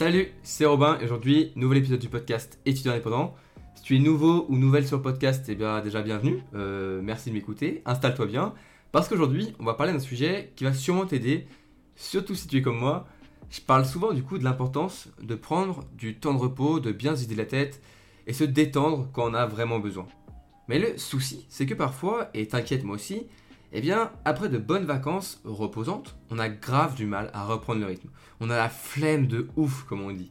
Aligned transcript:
Salut, 0.00 0.28
c'est 0.42 0.64
Robin 0.64 0.98
et 0.98 1.04
aujourd'hui, 1.04 1.52
nouvel 1.56 1.76
épisode 1.76 2.00
du 2.00 2.08
podcast 2.08 2.58
étudiant 2.64 2.92
indépendant. 2.92 3.34
Si 3.74 3.82
tu 3.82 3.96
es 3.96 3.98
nouveau 3.98 4.46
ou 4.48 4.56
nouvelle 4.56 4.86
sur 4.86 4.96
le 4.96 5.02
podcast, 5.02 5.44
eh 5.50 5.54
bien 5.54 5.82
déjà 5.82 6.00
bienvenue, 6.00 6.42
euh, 6.54 7.02
merci 7.02 7.28
de 7.28 7.34
m'écouter, 7.34 7.82
installe-toi 7.84 8.24
bien, 8.24 8.54
parce 8.92 9.10
qu'aujourd'hui, 9.10 9.54
on 9.58 9.64
va 9.64 9.74
parler 9.74 9.92
d'un 9.92 9.98
sujet 9.98 10.54
qui 10.56 10.64
va 10.64 10.72
sûrement 10.72 11.04
t'aider, 11.04 11.48
surtout 11.96 12.34
si 12.34 12.48
tu 12.48 12.56
es 12.56 12.62
comme 12.62 12.78
moi. 12.78 13.08
Je 13.50 13.60
parle 13.60 13.84
souvent 13.84 14.14
du 14.14 14.22
coup 14.22 14.38
de 14.38 14.42
l'importance 14.42 15.10
de 15.20 15.34
prendre 15.34 15.84
du 15.92 16.18
temps 16.18 16.32
de 16.32 16.38
repos, 16.38 16.80
de 16.80 16.92
bien 16.92 17.14
se 17.14 17.20
vider 17.20 17.34
la 17.34 17.44
tête 17.44 17.82
et 18.26 18.32
se 18.32 18.44
détendre 18.44 19.10
quand 19.12 19.30
on 19.30 19.34
a 19.34 19.44
vraiment 19.44 19.80
besoin. 19.80 20.06
Mais 20.68 20.78
le 20.78 20.96
souci, 20.96 21.44
c'est 21.50 21.66
que 21.66 21.74
parfois, 21.74 22.30
et 22.32 22.48
t'inquiète 22.48 22.84
moi 22.84 22.94
aussi, 22.94 23.26
eh 23.72 23.80
bien, 23.80 24.10
après 24.24 24.48
de 24.48 24.58
bonnes 24.58 24.84
vacances 24.84 25.40
reposantes, 25.44 26.16
on 26.30 26.38
a 26.38 26.48
grave 26.48 26.96
du 26.96 27.06
mal 27.06 27.30
à 27.32 27.44
reprendre 27.44 27.80
le 27.80 27.86
rythme. 27.86 28.08
On 28.40 28.50
a 28.50 28.56
la 28.56 28.68
flemme 28.68 29.26
de 29.26 29.48
ouf, 29.56 29.84
comme 29.84 30.00
on 30.00 30.10
dit. 30.10 30.30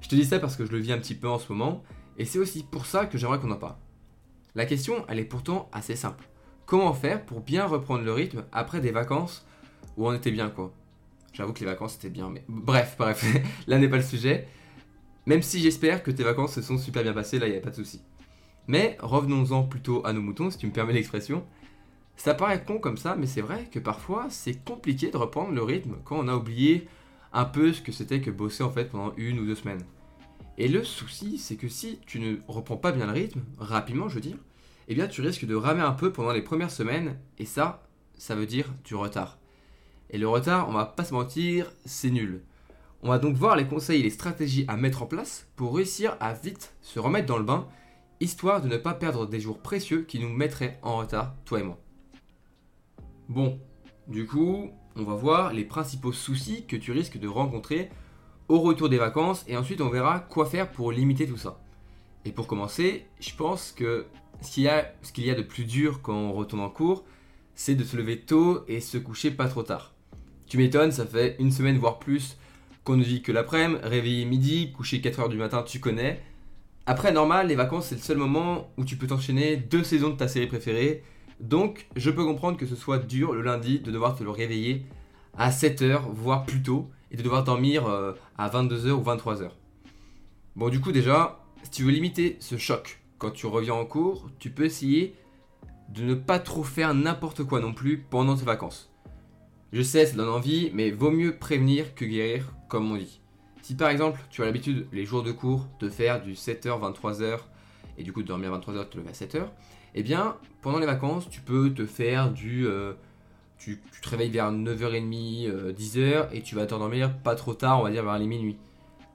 Je 0.00 0.08
te 0.08 0.14
dis 0.14 0.24
ça 0.24 0.38
parce 0.38 0.56
que 0.56 0.66
je 0.66 0.72
le 0.72 0.78
vis 0.78 0.92
un 0.92 0.98
petit 0.98 1.14
peu 1.14 1.28
en 1.28 1.38
ce 1.38 1.52
moment, 1.52 1.82
et 2.18 2.24
c'est 2.24 2.38
aussi 2.38 2.64
pour 2.64 2.86
ça 2.86 3.06
que 3.06 3.16
j'aimerais 3.16 3.40
qu'on 3.40 3.50
en 3.50 3.56
parle. 3.56 3.76
La 4.54 4.66
question, 4.66 5.04
elle 5.08 5.18
est 5.18 5.24
pourtant 5.24 5.68
assez 5.72 5.96
simple. 5.96 6.28
Comment 6.66 6.92
faire 6.92 7.24
pour 7.24 7.40
bien 7.40 7.64
reprendre 7.64 8.04
le 8.04 8.12
rythme 8.12 8.44
après 8.52 8.80
des 8.80 8.90
vacances 8.90 9.46
où 9.96 10.06
on 10.06 10.12
était 10.12 10.30
bien, 10.30 10.50
quoi? 10.50 10.72
J'avoue 11.32 11.52
que 11.52 11.60
les 11.60 11.66
vacances 11.66 11.92
c'était 11.92 12.10
bien, 12.10 12.28
mais 12.28 12.44
bref, 12.48 12.96
bref, 12.98 13.24
là 13.66 13.78
n'est 13.78 13.88
pas 13.88 13.96
le 13.96 14.02
sujet. 14.02 14.48
Même 15.26 15.42
si 15.42 15.60
j'espère 15.60 16.02
que 16.02 16.10
tes 16.10 16.24
vacances 16.24 16.54
se 16.54 16.62
sont 16.62 16.78
super 16.78 17.02
bien 17.02 17.12
passées, 17.12 17.38
là 17.38 17.46
il 17.46 17.52
n'y 17.52 17.58
a 17.58 17.60
pas 17.60 17.70
de 17.70 17.76
souci. 17.76 18.02
Mais 18.66 18.96
revenons-en 19.00 19.62
plutôt 19.62 20.04
à 20.04 20.12
nos 20.12 20.20
moutons, 20.20 20.50
si 20.50 20.58
tu 20.58 20.66
me 20.66 20.72
permets 20.72 20.92
l'expression. 20.92 21.44
Ça 22.18 22.34
paraît 22.34 22.64
con 22.64 22.80
comme 22.80 22.96
ça, 22.96 23.14
mais 23.14 23.28
c'est 23.28 23.40
vrai 23.40 23.68
que 23.70 23.78
parfois 23.78 24.26
c'est 24.28 24.64
compliqué 24.64 25.12
de 25.12 25.16
reprendre 25.16 25.52
le 25.52 25.62
rythme 25.62 25.98
quand 26.04 26.18
on 26.18 26.26
a 26.26 26.34
oublié 26.34 26.88
un 27.32 27.44
peu 27.44 27.72
ce 27.72 27.80
que 27.80 27.92
c'était 27.92 28.20
que 28.20 28.32
bosser 28.32 28.64
en 28.64 28.72
fait 28.72 28.86
pendant 28.86 29.14
une 29.16 29.38
ou 29.38 29.46
deux 29.46 29.54
semaines. 29.54 29.84
Et 30.58 30.66
le 30.66 30.82
souci, 30.82 31.38
c'est 31.38 31.54
que 31.54 31.68
si 31.68 32.00
tu 32.06 32.18
ne 32.18 32.38
reprends 32.48 32.76
pas 32.76 32.90
bien 32.90 33.06
le 33.06 33.12
rythme, 33.12 33.42
rapidement 33.56 34.08
je 34.08 34.16
veux 34.16 34.20
dire, 34.20 34.36
eh 34.88 34.96
bien 34.96 35.06
tu 35.06 35.20
risques 35.20 35.46
de 35.46 35.54
ramer 35.54 35.82
un 35.82 35.92
peu 35.92 36.10
pendant 36.10 36.32
les 36.32 36.42
premières 36.42 36.72
semaines, 36.72 37.20
et 37.38 37.44
ça, 37.44 37.86
ça 38.16 38.34
veut 38.34 38.46
dire 38.46 38.74
du 38.84 38.96
retard. 38.96 39.38
Et 40.10 40.18
le 40.18 40.26
retard, 40.26 40.68
on 40.68 40.72
va 40.72 40.86
pas 40.86 41.04
se 41.04 41.14
mentir, 41.14 41.70
c'est 41.84 42.10
nul. 42.10 42.42
On 43.04 43.10
va 43.10 43.20
donc 43.20 43.36
voir 43.36 43.54
les 43.54 43.68
conseils 43.68 44.00
et 44.00 44.02
les 44.02 44.10
stratégies 44.10 44.64
à 44.66 44.76
mettre 44.76 45.04
en 45.04 45.06
place 45.06 45.46
pour 45.54 45.76
réussir 45.76 46.16
à 46.18 46.32
vite 46.32 46.74
se 46.82 46.98
remettre 46.98 47.26
dans 47.26 47.38
le 47.38 47.44
bain, 47.44 47.68
histoire 48.18 48.60
de 48.60 48.66
ne 48.66 48.76
pas 48.76 48.94
perdre 48.94 49.28
des 49.28 49.38
jours 49.38 49.60
précieux 49.60 50.02
qui 50.02 50.18
nous 50.18 50.30
mettraient 50.30 50.80
en 50.82 50.96
retard, 50.96 51.36
toi 51.44 51.60
et 51.60 51.62
moi. 51.62 51.78
Bon, 53.28 53.60
du 54.06 54.26
coup, 54.26 54.70
on 54.96 55.02
va 55.02 55.14
voir 55.14 55.52
les 55.52 55.64
principaux 55.64 56.12
soucis 56.12 56.64
que 56.66 56.76
tu 56.76 56.92
risques 56.92 57.18
de 57.18 57.28
rencontrer 57.28 57.90
au 58.48 58.60
retour 58.60 58.88
des 58.88 58.96
vacances 58.96 59.44
et 59.46 59.56
ensuite 59.58 59.82
on 59.82 59.90
verra 59.90 60.20
quoi 60.20 60.46
faire 60.46 60.72
pour 60.72 60.92
limiter 60.92 61.26
tout 61.26 61.36
ça. 61.36 61.60
Et 62.24 62.32
pour 62.32 62.46
commencer, 62.46 63.04
je 63.20 63.34
pense 63.34 63.72
que 63.72 64.06
ce 64.40 64.50
qu'il 64.50 64.62
y 64.62 65.30
a, 65.30 65.34
de 65.34 65.42
plus 65.42 65.64
dur 65.64 66.00
quand 66.00 66.14
on 66.14 66.32
retourne 66.32 66.62
en 66.62 66.70
cours, 66.70 67.04
c'est 67.54 67.74
de 67.74 67.84
se 67.84 67.98
lever 67.98 68.20
tôt 68.20 68.64
et 68.66 68.80
se 68.80 68.96
coucher 68.96 69.30
pas 69.30 69.48
trop 69.48 69.62
tard. 69.62 69.92
Tu 70.46 70.56
m'étonnes, 70.56 70.92
ça 70.92 71.04
fait 71.04 71.36
une 71.38 71.52
semaine 71.52 71.76
voire 71.76 71.98
plus 71.98 72.38
qu'on 72.84 72.96
ne 72.96 73.04
vit 73.04 73.20
que 73.20 73.32
l'après-midi, 73.32 73.80
réveiller 73.82 74.24
midi, 74.24 74.72
coucher 74.72 75.00
4h 75.00 75.28
du 75.28 75.36
matin, 75.36 75.62
tu 75.62 75.80
connais. 75.80 76.22
Après, 76.86 77.12
normal, 77.12 77.48
les 77.48 77.56
vacances, 77.56 77.88
c'est 77.88 77.96
le 77.96 78.00
seul 78.00 78.16
moment 78.16 78.70
où 78.78 78.86
tu 78.86 78.96
peux 78.96 79.06
t'enchaîner 79.06 79.56
deux 79.58 79.84
saisons 79.84 80.08
de 80.08 80.16
ta 80.16 80.28
série 80.28 80.46
préférée 80.46 81.02
donc, 81.40 81.86
je 81.96 82.10
peux 82.10 82.24
comprendre 82.24 82.56
que 82.56 82.66
ce 82.66 82.76
soit 82.76 82.98
dur 82.98 83.32
le 83.32 83.42
lundi 83.42 83.78
de 83.78 83.90
devoir 83.90 84.16
te 84.16 84.24
le 84.24 84.30
réveiller 84.30 84.86
à 85.36 85.50
7h, 85.50 86.02
voire 86.12 86.44
plus 86.44 86.62
tôt, 86.62 86.90
et 87.10 87.16
de 87.16 87.22
devoir 87.22 87.44
dormir 87.44 87.86
euh, 87.86 88.12
à 88.36 88.48
22h 88.48 88.90
ou 88.90 89.02
23h. 89.02 89.50
Bon, 90.56 90.68
du 90.68 90.80
coup, 90.80 90.92
déjà, 90.92 91.40
si 91.62 91.70
tu 91.70 91.84
veux 91.84 91.92
limiter 91.92 92.36
ce 92.40 92.56
choc 92.56 93.00
quand 93.18 93.30
tu 93.30 93.46
reviens 93.46 93.74
en 93.74 93.84
cours, 93.84 94.28
tu 94.38 94.50
peux 94.50 94.64
essayer 94.64 95.14
de 95.88 96.02
ne 96.02 96.14
pas 96.14 96.38
trop 96.38 96.64
faire 96.64 96.94
n'importe 96.94 97.44
quoi 97.44 97.60
non 97.60 97.72
plus 97.72 97.98
pendant 97.98 98.36
tes 98.36 98.44
vacances. 98.44 98.90
Je 99.72 99.82
sais, 99.82 100.06
ça 100.06 100.16
donne 100.16 100.28
envie, 100.28 100.70
mais 100.74 100.90
vaut 100.90 101.10
mieux 101.10 101.36
prévenir 101.36 101.94
que 101.94 102.04
guérir, 102.04 102.52
comme 102.68 102.90
on 102.90 102.96
dit. 102.96 103.20
Si 103.62 103.74
par 103.74 103.90
exemple, 103.90 104.20
tu 104.30 104.42
as 104.42 104.46
l'habitude, 104.46 104.86
les 104.92 105.04
jours 105.04 105.22
de 105.22 105.32
cours, 105.32 105.66
de 105.80 105.88
faire 105.88 106.22
du 106.22 106.32
7h, 106.32 106.80
23h, 106.80 107.40
et 107.98 108.02
du 108.02 108.12
coup 108.12 108.22
de 108.22 108.28
dormir 108.28 108.52
à 108.52 108.58
23h, 108.58 108.88
te 108.88 108.96
lever 108.96 109.10
à 109.10 109.12
7h, 109.12 109.48
eh 109.94 110.02
bien, 110.02 110.36
pendant 110.62 110.78
les 110.78 110.86
vacances, 110.86 111.28
tu 111.28 111.40
peux 111.40 111.72
te 111.74 111.86
faire 111.86 112.30
du... 112.30 112.66
Euh, 112.66 112.94
tu, 113.58 113.80
te 114.02 114.08
réveilles 114.08 114.30
vers 114.30 114.52
9h30, 114.52 115.74
10h, 115.74 115.98
euh, 115.98 116.24
et 116.32 116.42
tu 116.42 116.54
vas 116.54 116.66
t'endormir 116.66 117.18
pas 117.18 117.34
trop 117.34 117.54
tard, 117.54 117.80
on 117.80 117.82
va 117.82 117.90
dire 117.90 118.04
vers 118.04 118.18
les 118.18 118.26
minuit. 118.26 118.56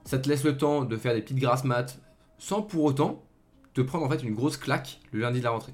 Ça 0.04 0.18
te 0.18 0.28
laisse 0.28 0.44
le 0.44 0.56
temps 0.56 0.84
de 0.84 0.96
faire 0.96 1.14
des 1.14 1.22
petites 1.22 1.38
grasses 1.38 1.64
maths, 1.64 1.98
sans 2.38 2.60
pour 2.60 2.84
autant 2.84 3.24
te 3.72 3.80
prendre 3.80 4.04
en 4.04 4.10
fait 4.10 4.22
une 4.22 4.34
grosse 4.34 4.58
claque 4.58 5.00
le 5.12 5.20
lundi 5.20 5.38
de 5.38 5.44
la 5.44 5.50
rentrée. 5.50 5.72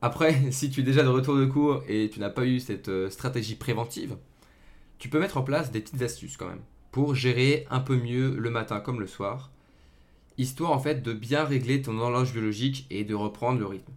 Après, 0.00 0.34
si 0.50 0.70
tu 0.70 0.80
es 0.80 0.82
déjà 0.82 1.02
de 1.02 1.08
retour 1.08 1.36
de 1.36 1.44
cours 1.44 1.82
et 1.88 2.10
tu 2.10 2.20
n'as 2.20 2.30
pas 2.30 2.46
eu 2.46 2.60
cette 2.60 2.88
euh, 2.88 3.10
stratégie 3.10 3.56
préventive, 3.56 4.16
tu 4.98 5.08
peux 5.08 5.20
mettre 5.20 5.36
en 5.36 5.42
place 5.42 5.70
des 5.70 5.80
petites 5.80 6.02
astuces 6.02 6.36
quand 6.36 6.48
même 6.48 6.62
pour 6.92 7.14
gérer 7.14 7.66
un 7.70 7.80
peu 7.80 7.96
mieux 7.96 8.36
le 8.36 8.50
matin 8.50 8.80
comme 8.80 9.00
le 9.00 9.06
soir 9.06 9.50
histoire 10.38 10.72
en 10.72 10.78
fait 10.78 11.02
de 11.02 11.12
bien 11.12 11.44
régler 11.44 11.82
ton 11.82 11.98
horloge 11.98 12.32
biologique 12.32 12.86
et 12.90 13.04
de 13.04 13.14
reprendre 13.14 13.58
le 13.58 13.66
rythme. 13.66 13.92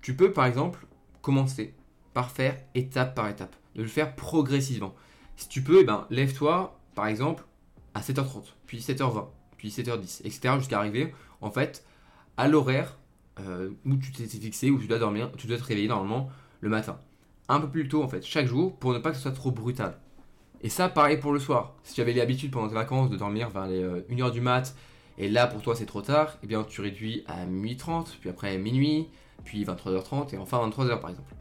Tu 0.00 0.14
peux 0.14 0.32
par 0.32 0.46
exemple 0.46 0.86
commencer 1.22 1.74
par 2.14 2.30
faire 2.30 2.56
étape 2.74 3.14
par 3.14 3.28
étape, 3.28 3.54
de 3.74 3.82
le 3.82 3.88
faire 3.88 4.14
progressivement. 4.14 4.94
Si 5.36 5.48
tu 5.48 5.62
peux, 5.62 5.80
eh 5.80 5.84
ben, 5.84 6.06
lève-toi 6.10 6.78
par 6.94 7.06
exemple 7.06 7.44
à 7.94 8.00
7h30, 8.00 8.44
puis 8.66 8.78
7h20, 8.78 9.26
puis 9.56 9.68
7h10, 9.68 10.20
etc. 10.24 10.54
jusqu'à 10.58 10.78
arriver 10.78 11.14
en 11.40 11.50
fait 11.50 11.84
à 12.36 12.48
l'horaire 12.48 12.98
euh, 13.40 13.70
où 13.84 13.96
tu 13.96 14.12
t'es 14.12 14.26
fixé, 14.26 14.70
où 14.70 14.78
tu 14.78 14.86
dois 14.86 14.98
dormir, 14.98 15.30
tu 15.36 15.46
dois 15.46 15.58
te 15.58 15.64
réveiller 15.64 15.88
normalement 15.88 16.28
le 16.60 16.68
matin. 16.68 16.98
Un 17.48 17.60
peu 17.60 17.68
plus 17.68 17.88
tôt 17.88 18.02
en 18.02 18.08
fait, 18.08 18.24
chaque 18.24 18.46
jour, 18.46 18.76
pour 18.76 18.92
ne 18.92 18.98
pas 18.98 19.10
que 19.10 19.16
ce 19.16 19.22
soit 19.22 19.32
trop 19.32 19.50
brutal. 19.50 19.98
Et 20.60 20.68
ça, 20.68 20.88
pareil 20.88 21.18
pour 21.18 21.32
le 21.32 21.38
soir. 21.38 21.76
Si 21.84 21.94
tu 21.94 22.00
avais 22.00 22.12
l'habitude 22.12 22.50
pendant 22.50 22.68
tes 22.68 22.74
vacances 22.74 23.10
de 23.10 23.16
dormir 23.16 23.48
vers 23.50 23.66
les 23.66 23.82
1h 23.82 24.22
euh, 24.22 24.30
du 24.30 24.40
mat, 24.40 24.74
et 25.18 25.28
là 25.28 25.46
pour 25.46 25.60
toi 25.60 25.74
c'est 25.74 25.86
trop 25.86 26.02
tard, 26.02 26.38
eh 26.42 26.46
bien 26.46 26.64
tu 26.64 26.80
réduis 26.80 27.24
à 27.26 27.44
minuit 27.44 27.76
30, 27.76 28.16
puis 28.20 28.30
après 28.30 28.56
minuit, 28.56 29.08
puis 29.44 29.64
23h30 29.64 30.34
et 30.34 30.38
enfin 30.38 30.66
23h 30.66 31.00
par 31.00 31.10
exemple. 31.10 31.34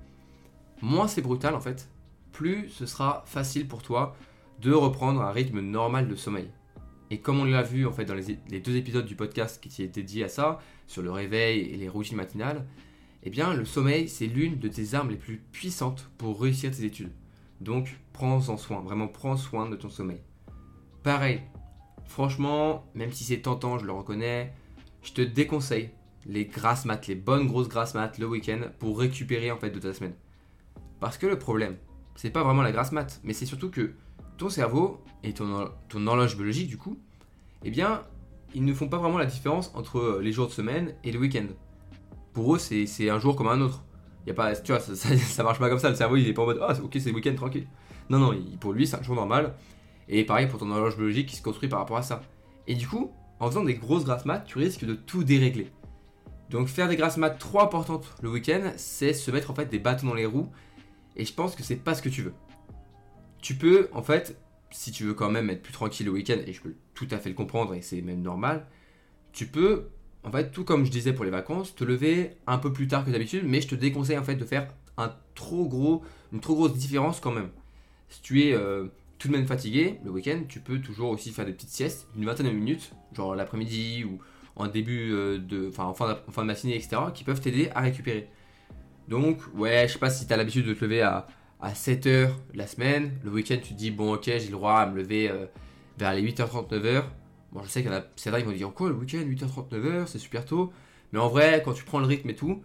Moins 0.81 1.07
c'est 1.07 1.21
brutal 1.21 1.55
en 1.55 1.61
fait, 1.61 1.89
plus 2.31 2.69
ce 2.69 2.85
sera 2.85 3.23
facile 3.25 3.67
pour 3.67 3.81
toi 3.81 4.15
de 4.61 4.73
reprendre 4.73 5.21
un 5.21 5.31
rythme 5.31 5.61
normal 5.61 6.07
de 6.07 6.15
sommeil. 6.15 6.49
Et 7.09 7.19
comme 7.19 7.39
on 7.39 7.45
l'a 7.45 7.61
vu 7.61 7.85
en 7.85 7.91
fait 7.91 8.05
dans 8.05 8.15
les, 8.15 8.59
deux 8.59 8.75
épisodes 8.75 9.05
du 9.05 9.15
podcast 9.15 9.61
qui 9.61 9.69
étaient 9.69 10.01
dédiés 10.01 10.25
à 10.25 10.29
ça, 10.29 10.59
sur 10.87 11.01
le 11.01 11.11
réveil 11.11 11.61
et 11.61 11.77
les 11.77 11.87
routines 11.87 12.17
matinales, 12.17 12.65
eh 13.23 13.29
bien 13.29 13.53
le 13.53 13.65
sommeil 13.65 14.09
c'est 14.09 14.27
l'une 14.27 14.59
de 14.59 14.67
tes 14.67 14.93
armes 14.93 15.11
les 15.11 15.15
plus 15.15 15.37
puissantes 15.51 16.09
pour 16.17 16.41
réussir 16.41 16.71
tes 16.71 16.83
études. 16.83 17.11
Donc 17.61 17.97
prends-en 18.13 18.57
soin, 18.57 18.81
vraiment 18.81 19.07
prends 19.07 19.37
soin 19.37 19.69
de 19.69 19.75
ton 19.75 19.89
sommeil. 19.89 20.21
Pareil, 21.03 21.41
Franchement, 22.07 22.85
même 22.95 23.11
si 23.11 23.23
c'est 23.23 23.41
tentant, 23.41 23.77
je 23.77 23.85
le 23.85 23.91
reconnais, 23.91 24.53
je 25.03 25.13
te 25.13 25.21
déconseille 25.21 25.91
les 26.25 26.45
grasses 26.45 26.85
maths, 26.85 27.07
les 27.07 27.15
bonnes 27.15 27.47
grosses 27.47 27.69
grasses 27.69 27.93
maths 27.93 28.17
le 28.17 28.27
week-end 28.27 28.59
pour 28.79 28.99
récupérer 28.99 29.51
en 29.51 29.57
fait 29.57 29.69
de 29.69 29.79
ta 29.79 29.93
semaine. 29.93 30.13
Parce 30.99 31.17
que 31.17 31.27
le 31.27 31.37
problème, 31.37 31.77
c'est 32.15 32.29
pas 32.31 32.43
vraiment 32.43 32.63
la 32.63 32.71
grasse 32.71 32.91
mat, 32.91 33.19
mais 33.23 33.33
c'est 33.33 33.45
surtout 33.45 33.69
que 33.69 33.91
ton 34.37 34.49
cerveau 34.49 35.01
et 35.23 35.33
ton, 35.33 35.69
ton 35.89 36.05
horloge 36.07 36.35
biologique 36.35 36.67
du 36.67 36.77
coup, 36.77 36.97
eh 37.63 37.71
bien, 37.71 38.01
ils 38.53 38.65
ne 38.65 38.73
font 38.73 38.87
pas 38.87 38.97
vraiment 38.97 39.17
la 39.17 39.25
différence 39.25 39.71
entre 39.75 40.19
les 40.21 40.31
jours 40.31 40.47
de 40.47 40.51
semaine 40.51 40.95
et 41.03 41.11
le 41.11 41.19
week-end. 41.19 41.47
Pour 42.33 42.55
eux, 42.55 42.59
c'est 42.59 43.09
un 43.09 43.19
jour 43.19 43.35
comme 43.35 43.47
un 43.47 43.61
autre. 43.61 43.83
Y 44.25 44.31
a 44.31 44.33
pas, 44.33 44.55
tu 44.55 44.71
vois, 44.71 44.81
ça, 44.81 44.95
ça, 44.95 45.43
marche 45.43 45.59
pas 45.59 45.69
comme 45.69 45.79
ça. 45.79 45.89
Le 45.89 45.95
cerveau, 45.95 46.17
il 46.17 46.27
est 46.27 46.33
pas 46.33 46.41
en 46.41 46.45
mode 46.45 46.59
ah 46.61 46.73
ok 46.83 46.91
c'est 46.93 47.09
le 47.09 47.15
week-end 47.15 47.35
tranquille. 47.35 47.67
Non 48.09 48.19
non, 48.19 48.33
pour 48.59 48.73
lui 48.73 48.87
c'est 48.87 48.97
un 48.97 49.03
jour 49.03 49.15
normal. 49.15 49.53
Et 50.09 50.23
pareil 50.23 50.47
pour 50.47 50.59
ton 50.59 50.71
horloge 50.71 50.95
biologique 50.95 51.27
qui 51.27 51.35
se 51.35 51.41
construit 51.41 51.69
par 51.69 51.79
rapport 51.79 51.97
à 51.97 52.01
ça. 52.01 52.21
Et 52.67 52.75
du 52.75 52.87
coup, 52.87 53.11
en 53.39 53.47
faisant 53.47 53.63
des 53.63 53.75
grosses 53.75 54.05
grasses 54.05 54.25
maths, 54.25 54.45
tu 54.45 54.57
risques 54.57 54.85
de 54.85 54.93
tout 54.93 55.23
dérégler. 55.23 55.71
Donc 56.49 56.67
faire 56.67 56.87
des 56.87 56.95
grasses 56.95 57.17
maths 57.17 57.39
trop 57.39 57.59
importantes 57.59 58.15
le 58.21 58.29
week-end, 58.29 58.71
c'est 58.77 59.13
se 59.13 59.31
mettre 59.31 59.51
en 59.51 59.55
fait 59.55 59.69
des 59.69 59.79
bâtons 59.79 60.07
dans 60.07 60.13
les 60.13 60.25
roues. 60.25 60.49
Et 61.15 61.25
je 61.25 61.33
pense 61.33 61.55
que 61.55 61.63
c'est 61.63 61.75
pas 61.75 61.95
ce 61.95 62.01
que 62.01 62.09
tu 62.09 62.21
veux. 62.21 62.33
Tu 63.41 63.55
peux, 63.55 63.89
en 63.91 64.01
fait, 64.01 64.39
si 64.71 64.91
tu 64.91 65.03
veux 65.03 65.13
quand 65.13 65.29
même 65.29 65.49
être 65.49 65.61
plus 65.61 65.73
tranquille 65.73 66.05
le 66.05 66.11
week-end, 66.11 66.37
et 66.45 66.53
je 66.53 66.61
peux 66.61 66.73
tout 66.93 67.07
à 67.11 67.17
fait 67.17 67.29
le 67.29 67.35
comprendre 67.35 67.73
et 67.73 67.81
c'est 67.81 68.01
même 68.01 68.21
normal, 68.21 68.67
tu 69.33 69.47
peux, 69.47 69.89
en 70.23 70.31
fait, 70.31 70.51
tout 70.51 70.63
comme 70.63 70.85
je 70.85 70.91
disais 70.91 71.13
pour 71.13 71.25
les 71.25 71.31
vacances, 71.31 71.75
te 71.75 71.83
lever 71.83 72.37
un 72.47 72.57
peu 72.57 72.71
plus 72.71 72.87
tard 72.87 73.05
que 73.05 73.11
d'habitude, 73.11 73.43
mais 73.45 73.61
je 73.61 73.67
te 73.67 73.75
déconseille 73.75 74.17
en 74.17 74.23
fait 74.23 74.35
de 74.35 74.45
faire 74.45 74.67
un 74.97 75.13
trop 75.35 75.67
gros, 75.67 76.03
une 76.33 76.39
trop 76.39 76.55
grosse 76.55 76.73
différence 76.73 77.19
quand 77.19 77.31
même. 77.31 77.49
Si 78.09 78.21
tu 78.21 78.43
es 78.43 78.53
euh, 78.53 78.87
tout 79.17 79.27
de 79.27 79.33
même 79.33 79.47
fatigué, 79.47 79.99
le 80.03 80.11
week-end, 80.11 80.41
tu 80.47 80.59
peux 80.59 80.79
toujours 80.79 81.11
aussi 81.11 81.31
faire 81.31 81.45
des 81.45 81.53
petites 81.53 81.69
siestes 81.69 82.07
d'une 82.15 82.25
vingtaine 82.25 82.47
de 82.47 82.51
minutes, 82.51 82.91
genre 83.13 83.35
l'après-midi 83.35 84.03
ou 84.03 84.19
en 84.55 84.67
début 84.67 85.11
euh, 85.11 85.37
de. 85.37 85.69
enfin 85.69 85.85
en 85.85 85.93
fin, 85.93 86.13
de, 86.13 86.31
fin 86.31 86.41
de 86.41 86.47
matinée, 86.47 86.75
etc., 86.75 86.97
qui 87.13 87.23
peuvent 87.23 87.41
t'aider 87.41 87.69
à 87.73 87.81
récupérer. 87.81 88.29
Donc, 89.07 89.41
ouais, 89.55 89.87
je 89.87 89.93
sais 89.93 89.99
pas 89.99 90.09
si 90.09 90.27
tu 90.27 90.33
as 90.33 90.37
l'habitude 90.37 90.65
de 90.65 90.73
te 90.73 90.83
lever 90.83 91.01
à, 91.01 91.27
à 91.59 91.71
7h 91.71 92.29
la 92.53 92.67
semaine, 92.67 93.11
le 93.23 93.31
week-end 93.31 93.57
tu 93.61 93.73
te 93.73 93.77
dis, 93.77 93.91
bon, 93.91 94.13
ok, 94.13 94.25
j'ai 94.25 94.39
le 94.39 94.51
droit 94.51 94.75
à 94.75 94.85
me 94.85 94.97
lever 94.97 95.29
euh, 95.29 95.45
vers 95.97 96.13
les 96.13 96.21
8h30, 96.21 96.69
9h. 96.69 97.03
Bon, 97.51 97.63
je 97.63 97.69
sais 97.69 97.81
qu'il 97.81 97.91
y 97.91 97.93
en 97.93 97.97
a 97.97 98.03
certains 98.15 98.39
qui 98.39 98.45
vont 98.45 98.51
dire 98.51 98.71
quoi 98.73 98.89
le 98.89 98.95
week-end, 98.95 99.19
8h30, 99.19 99.69
9h, 99.69 100.07
c'est 100.07 100.19
super 100.19 100.45
tôt. 100.45 100.71
Mais 101.13 101.19
en 101.19 101.29
vrai, 101.29 101.61
quand 101.63 101.73
tu 101.73 101.83
prends 101.83 101.99
le 101.99 102.05
rythme 102.05 102.29
et 102.29 102.35
tout, 102.35 102.61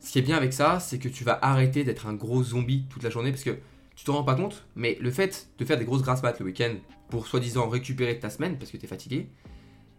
ce 0.00 0.12
qui 0.12 0.18
est 0.18 0.22
bien 0.22 0.36
avec 0.36 0.52
ça, 0.52 0.80
c'est 0.80 0.98
que 0.98 1.08
tu 1.08 1.24
vas 1.24 1.38
arrêter 1.42 1.84
d'être 1.84 2.06
un 2.06 2.14
gros 2.14 2.42
zombie 2.42 2.84
toute 2.88 3.02
la 3.02 3.10
journée 3.10 3.30
parce 3.30 3.44
que 3.44 3.58
tu 4.02 4.06
te 4.06 4.10
rends 4.10 4.24
pas 4.24 4.34
compte, 4.34 4.66
mais 4.74 4.98
le 5.00 5.12
fait 5.12 5.48
de 5.58 5.64
faire 5.64 5.78
des 5.78 5.84
grosses 5.84 6.02
grasses 6.02 6.24
mat 6.24 6.36
le 6.40 6.46
week-end 6.46 6.74
pour 7.08 7.28
soi-disant 7.28 7.68
récupérer 7.68 8.18
ta 8.18 8.30
semaine 8.30 8.58
parce 8.58 8.72
que 8.72 8.76
tu 8.76 8.84
es 8.84 8.88
fatigué, 8.88 9.16
et 9.16 9.28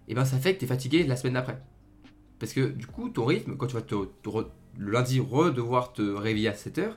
eh 0.09 0.13
ben 0.13 0.25
ça 0.25 0.37
fait 0.39 0.55
que 0.55 0.59
tu 0.59 0.65
es 0.65 0.67
fatigué 0.67 1.03
la 1.03 1.15
semaine 1.15 1.35
d'après. 1.35 1.57
Parce 2.37 2.51
que 2.51 2.67
du 2.67 2.85
coup, 2.85 3.07
ton 3.07 3.23
rythme, 3.23 3.55
quand 3.55 3.67
tu 3.67 3.75
vas 3.75 3.81
te, 3.81 3.95
le 3.95 4.91
lundi 4.91 5.21
redevoir 5.21 5.93
te 5.93 6.01
réveiller 6.01 6.49
à 6.49 6.51
7h, 6.51 6.95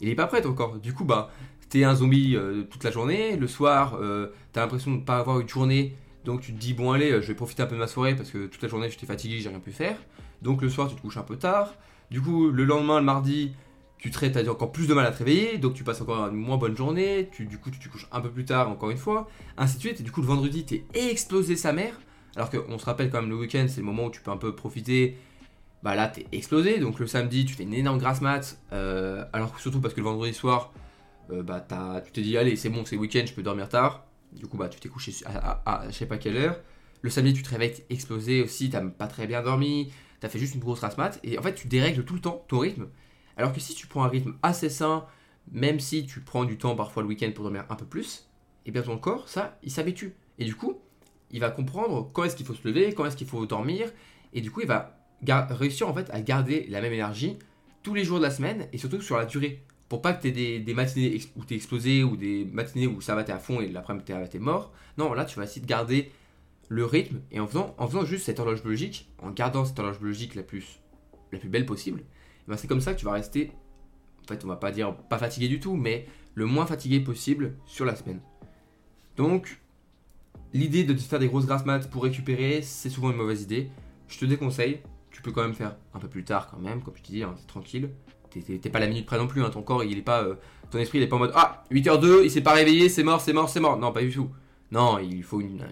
il 0.00 0.08
est 0.08 0.14
pas 0.14 0.28
prêt 0.28 0.46
encore. 0.46 0.78
Du 0.78 0.94
coup, 0.94 1.04
bah, 1.04 1.32
t'es 1.70 1.82
un 1.82 1.96
zombie 1.96 2.36
euh, 2.36 2.62
toute 2.62 2.84
la 2.84 2.92
journée. 2.92 3.36
Le 3.36 3.48
soir, 3.48 3.98
euh, 4.00 4.28
t'as 4.52 4.60
l'impression 4.60 4.92
de 4.92 4.98
ne 4.98 5.02
pas 5.02 5.18
avoir 5.18 5.40
une 5.40 5.48
journée. 5.48 5.96
Donc 6.24 6.42
tu 6.42 6.54
te 6.54 6.58
dis, 6.60 6.72
bon 6.72 6.92
allez, 6.92 7.20
je 7.20 7.26
vais 7.26 7.34
profiter 7.34 7.64
un 7.64 7.66
peu 7.66 7.74
de 7.74 7.80
ma 7.80 7.88
soirée 7.88 8.14
parce 8.14 8.30
que 8.30 8.46
toute 8.46 8.62
la 8.62 8.68
journée 8.68 8.88
j'étais 8.88 9.06
fatigué, 9.06 9.40
j'ai 9.40 9.48
rien 9.48 9.58
pu 9.58 9.72
faire. 9.72 9.96
Donc 10.40 10.62
le 10.62 10.68
soir, 10.68 10.88
tu 10.88 10.94
te 10.94 11.00
couches 11.00 11.16
un 11.16 11.24
peu 11.24 11.36
tard. 11.36 11.74
Du 12.12 12.22
coup, 12.22 12.52
le 12.52 12.64
lendemain, 12.64 13.00
le 13.00 13.04
mardi, 13.04 13.56
tu 13.98 14.10
te 14.10 14.38
as 14.38 14.50
encore 14.50 14.70
plus 14.70 14.86
de 14.86 14.92
mal 14.92 15.06
à 15.06 15.12
te 15.12 15.18
réveiller, 15.18 15.56
donc 15.56 15.72
tu 15.72 15.82
passes 15.82 16.02
encore 16.02 16.28
une 16.28 16.36
moins 16.36 16.58
bonne 16.58 16.76
journée, 16.76 17.30
tu, 17.32 17.46
du 17.46 17.58
coup 17.58 17.70
tu 17.70 17.78
te 17.78 17.88
couches 17.88 18.06
un 18.12 18.20
peu 18.20 18.30
plus 18.30 18.44
tard 18.44 18.68
encore 18.68 18.90
une 18.90 18.98
fois, 18.98 19.28
ainsi 19.56 19.76
de 19.76 19.80
suite, 19.80 20.00
et 20.00 20.02
du 20.02 20.12
coup 20.12 20.20
le 20.20 20.26
vendredi 20.26 20.64
t'es 20.64 20.84
explosé 20.92 21.56
sa 21.56 21.72
mère, 21.72 21.98
alors 22.36 22.50
qu'on 22.50 22.78
se 22.78 22.84
rappelle 22.84 23.10
quand 23.10 23.22
même 23.22 23.30
le 23.30 23.36
week-end 23.36 23.64
c'est 23.66 23.80
le 23.80 23.86
moment 23.86 24.04
où 24.06 24.10
tu 24.10 24.20
peux 24.20 24.30
un 24.30 24.36
peu 24.36 24.54
profiter, 24.54 25.16
bah 25.82 25.94
là 25.94 26.08
t'es 26.08 26.26
explosé, 26.32 26.78
donc 26.80 26.98
le 26.98 27.06
samedi 27.06 27.46
tu 27.46 27.54
fais 27.54 27.62
une 27.62 27.72
énorme 27.72 27.98
grasse 27.98 28.20
mat, 28.20 28.58
euh, 28.72 29.24
alors 29.32 29.58
surtout 29.58 29.80
parce 29.80 29.94
que 29.94 30.00
le 30.00 30.04
vendredi 30.04 30.34
soir, 30.34 30.72
euh, 31.30 31.42
bah 31.42 31.66
tu 32.04 32.12
t'es 32.12 32.20
dit 32.20 32.36
allez 32.36 32.56
c'est 32.56 32.68
bon 32.68 32.84
c'est 32.84 32.96
week-end 32.96 33.24
je 33.26 33.32
peux 33.32 33.42
dormir 33.42 33.70
tard, 33.70 34.04
du 34.32 34.46
coup 34.46 34.58
bah 34.58 34.68
tu 34.68 34.80
t'es 34.80 34.90
couché 34.90 35.12
à, 35.24 35.84
je 35.88 35.92
sais 35.92 36.06
pas 36.06 36.18
quelle 36.18 36.36
heure, 36.36 36.60
le 37.00 37.08
samedi 37.08 37.32
tu 37.32 37.42
te 37.42 37.48
réveilles 37.48 37.84
explosé 37.88 38.42
aussi, 38.42 38.68
t'as 38.68 38.82
pas 38.82 39.06
très 39.06 39.26
bien 39.26 39.42
dormi, 39.42 39.90
t'as 40.20 40.28
fait 40.28 40.38
juste 40.38 40.54
une 40.54 40.60
grosse 40.60 40.80
grasse 40.80 40.98
mat, 40.98 41.20
et 41.22 41.38
en 41.38 41.42
fait 41.42 41.54
tu 41.54 41.68
dérègles 41.68 42.04
tout 42.04 42.14
le 42.14 42.20
temps 42.20 42.44
ton 42.48 42.58
rythme, 42.58 42.88
alors 43.36 43.52
que 43.52 43.60
si 43.60 43.74
tu 43.74 43.86
prends 43.86 44.04
un 44.04 44.08
rythme 44.08 44.34
assez 44.42 44.70
sain, 44.70 45.06
même 45.50 45.80
si 45.80 46.06
tu 46.06 46.20
prends 46.20 46.44
du 46.44 46.56
temps 46.56 46.74
parfois 46.76 47.02
le 47.02 47.08
week-end 47.08 47.30
pour 47.34 47.44
dormir 47.44 47.64
un 47.68 47.76
peu 47.76 47.86
plus, 47.86 48.28
et 48.64 48.68
eh 48.68 48.70
bien 48.70 48.82
ton 48.82 48.96
corps, 48.96 49.28
ça, 49.28 49.58
il 49.62 49.70
s'habitue. 49.70 50.14
Et 50.38 50.44
du 50.44 50.54
coup, 50.54 50.78
il 51.30 51.40
va 51.40 51.50
comprendre 51.50 52.10
quand 52.12 52.24
est-ce 52.24 52.36
qu'il 52.36 52.46
faut 52.46 52.54
se 52.54 52.66
lever, 52.66 52.94
quand 52.94 53.04
est-ce 53.04 53.16
qu'il 53.16 53.26
faut 53.26 53.44
dormir, 53.44 53.90
et 54.32 54.40
du 54.40 54.50
coup, 54.50 54.60
il 54.62 54.66
va 54.66 54.96
réussir 55.50 55.88
en 55.88 55.94
fait 55.94 56.08
à 56.10 56.20
garder 56.20 56.66
la 56.68 56.80
même 56.80 56.92
énergie 56.92 57.38
tous 57.82 57.94
les 57.94 58.04
jours 58.04 58.18
de 58.18 58.24
la 58.24 58.30
semaine 58.30 58.66
et 58.72 58.78
surtout 58.78 59.00
sur 59.00 59.16
la 59.16 59.26
durée. 59.26 59.62
Pour 59.88 60.02
pas 60.02 60.14
que 60.14 60.22
tu 60.22 60.28
aies 60.28 60.58
des, 60.58 60.74
matinées 60.74 61.20
où 61.36 61.44
tu 61.44 61.54
es 61.54 61.56
explosé 61.56 62.02
ou 62.02 62.16
des 62.16 62.46
matinées 62.46 62.86
où 62.86 63.00
ça 63.00 63.14
va, 63.14 63.22
t'es 63.22 63.32
à 63.32 63.38
fond 63.38 63.60
et 63.60 63.68
l'après-midi 63.68 64.12
t'es 64.30 64.38
mort. 64.38 64.72
Non, 64.96 65.12
là, 65.12 65.24
tu 65.24 65.38
vas 65.38 65.44
essayer 65.44 65.60
de 65.60 65.66
garder 65.66 66.10
le 66.68 66.84
rythme 66.84 67.20
et 67.30 67.38
en 67.38 67.46
faisant, 67.46 67.74
en 67.78 67.86
faisant 67.86 68.04
juste 68.04 68.24
cette 68.24 68.40
horloge 68.40 68.62
biologique, 68.62 69.12
en 69.18 69.30
gardant 69.30 69.64
cette 69.64 69.78
horloge 69.78 69.98
biologique 69.98 70.34
la 70.34 70.42
plus, 70.42 70.80
la 71.30 71.38
plus 71.38 71.50
belle 71.50 71.66
possible, 71.66 72.02
ben, 72.48 72.56
c'est 72.56 72.66
comme 72.66 72.80
ça 72.80 72.94
que 72.94 72.98
tu 72.98 73.04
vas 73.04 73.12
rester, 73.12 73.52
en 74.24 74.28
fait, 74.28 74.44
on 74.44 74.48
va 74.48 74.56
pas 74.56 74.70
dire 74.70 74.94
pas 74.94 75.18
fatigué 75.18 75.48
du 75.48 75.60
tout, 75.60 75.76
mais 75.76 76.06
le 76.34 76.46
moins 76.46 76.66
fatigué 76.66 77.00
possible 77.00 77.56
sur 77.66 77.84
la 77.84 77.94
semaine. 77.94 78.20
Donc, 79.16 79.60
l'idée 80.52 80.84
de 80.84 80.92
te 80.92 81.00
faire 81.00 81.18
des 81.18 81.28
grosses 81.28 81.46
grasses 81.46 81.66
maths 81.66 81.90
pour 81.90 82.02
récupérer, 82.02 82.62
c'est 82.62 82.90
souvent 82.90 83.10
une 83.10 83.16
mauvaise 83.16 83.42
idée. 83.42 83.70
Je 84.08 84.18
te 84.18 84.24
déconseille. 84.24 84.80
Tu 85.10 85.22
peux 85.22 85.30
quand 85.30 85.42
même 85.42 85.54
faire 85.54 85.76
un 85.94 86.00
peu 86.00 86.08
plus 86.08 86.24
tard 86.24 86.48
quand 86.50 86.58
même, 86.58 86.82
comme 86.82 86.96
je 86.96 87.02
te 87.02 87.08
dis, 87.08 87.22
hein, 87.22 87.34
c'est 87.36 87.46
tranquille. 87.46 87.90
T'es 88.30 88.70
pas 88.70 88.80
la 88.80 88.88
minute 88.88 89.06
près 89.06 89.16
non 89.16 89.28
plus, 89.28 89.44
hein, 89.44 89.50
ton 89.50 89.62
corps, 89.62 89.84
il 89.84 89.96
est 89.96 90.02
pas, 90.02 90.24
euh, 90.24 90.34
ton 90.72 90.78
esprit, 90.78 90.98
il 90.98 91.04
est 91.04 91.06
pas 91.06 91.14
en 91.14 91.20
mode 91.20 91.32
ah 91.36 91.62
8h02, 91.70 92.24
il 92.24 92.30
s'est 92.32 92.40
pas 92.40 92.52
réveillé, 92.52 92.88
c'est 92.88 93.04
mort, 93.04 93.20
c'est 93.20 93.32
mort, 93.32 93.48
c'est 93.48 93.60
mort. 93.60 93.78
Non, 93.78 93.92
pas 93.92 94.00
du 94.00 94.10
tout. 94.10 94.28
Non, 94.72 94.98
il 94.98 95.22
faut 95.22 95.40
une, 95.40 95.64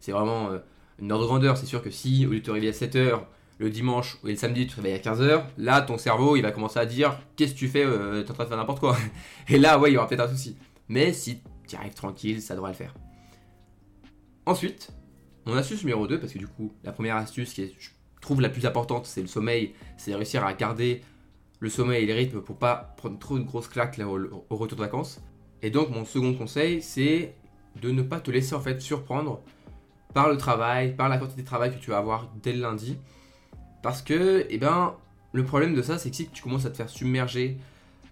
c'est 0.00 0.10
vraiment 0.10 0.50
euh, 0.50 0.58
une 0.98 1.12
ordre 1.12 1.24
de 1.24 1.28
grandeur. 1.28 1.56
C'est 1.56 1.66
sûr 1.66 1.80
que 1.80 1.90
si 1.90 2.26
au 2.26 2.30
lieu 2.30 2.40
de 2.40 2.44
te 2.44 2.50
réveiller 2.50 2.72
à 2.72 2.76
7h, 2.76 3.20
le 3.62 3.70
dimanche 3.70 4.18
et 4.24 4.30
le 4.30 4.36
samedi 4.36 4.66
tu 4.66 4.74
te 4.74 4.80
réveilles 4.80 4.94
à 4.94 4.98
15h, 4.98 5.44
là 5.56 5.80
ton 5.82 5.96
cerveau 5.96 6.36
il 6.36 6.42
va 6.42 6.50
commencer 6.50 6.80
à 6.80 6.86
dire 6.86 7.18
qu'est-ce 7.36 7.54
que 7.54 7.58
tu 7.58 7.68
fais, 7.68 7.84
euh, 7.84 8.22
t'es 8.22 8.32
en 8.32 8.34
train 8.34 8.44
de 8.44 8.48
faire 8.48 8.58
n'importe 8.58 8.80
quoi. 8.80 8.96
Et 9.48 9.58
là 9.58 9.78
ouais 9.78 9.90
il 9.90 9.94
y 9.94 9.96
aura 9.96 10.08
peut-être 10.08 10.24
un 10.24 10.28
souci. 10.28 10.56
Mais 10.88 11.12
si 11.12 11.40
tu 11.68 11.76
arrives 11.76 11.94
tranquille, 11.94 12.42
ça 12.42 12.54
devrait 12.54 12.72
le 12.72 12.76
faire. 12.76 12.94
Ensuite, 14.46 14.90
mon 15.46 15.54
astuce 15.56 15.84
numéro 15.84 16.08
2, 16.08 16.18
parce 16.18 16.32
que 16.32 16.38
du 16.38 16.48
coup 16.48 16.72
la 16.82 16.92
première 16.92 17.16
astuce 17.16 17.54
qui 17.54 17.62
est, 17.62 17.74
je 17.78 17.90
trouve 18.20 18.40
la 18.40 18.48
plus 18.48 18.66
importante 18.66 19.06
c'est 19.06 19.22
le 19.22 19.28
sommeil, 19.28 19.74
c'est 19.96 20.14
réussir 20.14 20.44
à 20.44 20.52
garder 20.54 21.00
le 21.60 21.70
sommeil 21.70 22.02
et 22.02 22.06
les 22.06 22.14
rythmes 22.14 22.40
pour 22.40 22.56
pas 22.56 22.94
prendre 22.96 23.18
trop 23.20 23.36
une 23.36 23.44
grosse 23.44 23.68
claque 23.68 24.00
au, 24.00 24.44
au 24.50 24.56
retour 24.56 24.76
de 24.76 24.82
vacances. 24.82 25.20
Et 25.62 25.70
donc 25.70 25.90
mon 25.90 26.04
second 26.04 26.34
conseil 26.34 26.82
c'est 26.82 27.36
de 27.80 27.92
ne 27.92 28.02
pas 28.02 28.18
te 28.18 28.32
laisser 28.32 28.56
en 28.56 28.60
fait 28.60 28.80
surprendre 28.80 29.40
par 30.12 30.28
le 30.28 30.36
travail, 30.36 30.96
par 30.96 31.08
la 31.08 31.16
quantité 31.16 31.42
de 31.42 31.46
travail 31.46 31.72
que 31.72 31.80
tu 31.80 31.90
vas 31.90 31.98
avoir 31.98 32.28
dès 32.42 32.52
le 32.52 32.60
lundi. 32.60 32.98
Parce 33.82 34.02
que, 34.02 34.46
eh 34.48 34.58
ben, 34.58 34.94
le 35.32 35.44
problème 35.44 35.74
de 35.74 35.82
ça, 35.82 35.98
c'est 35.98 36.10
que 36.10 36.16
si 36.16 36.28
tu 36.28 36.42
commences 36.42 36.66
à 36.66 36.70
te 36.70 36.76
faire 36.76 36.88
submerger 36.88 37.58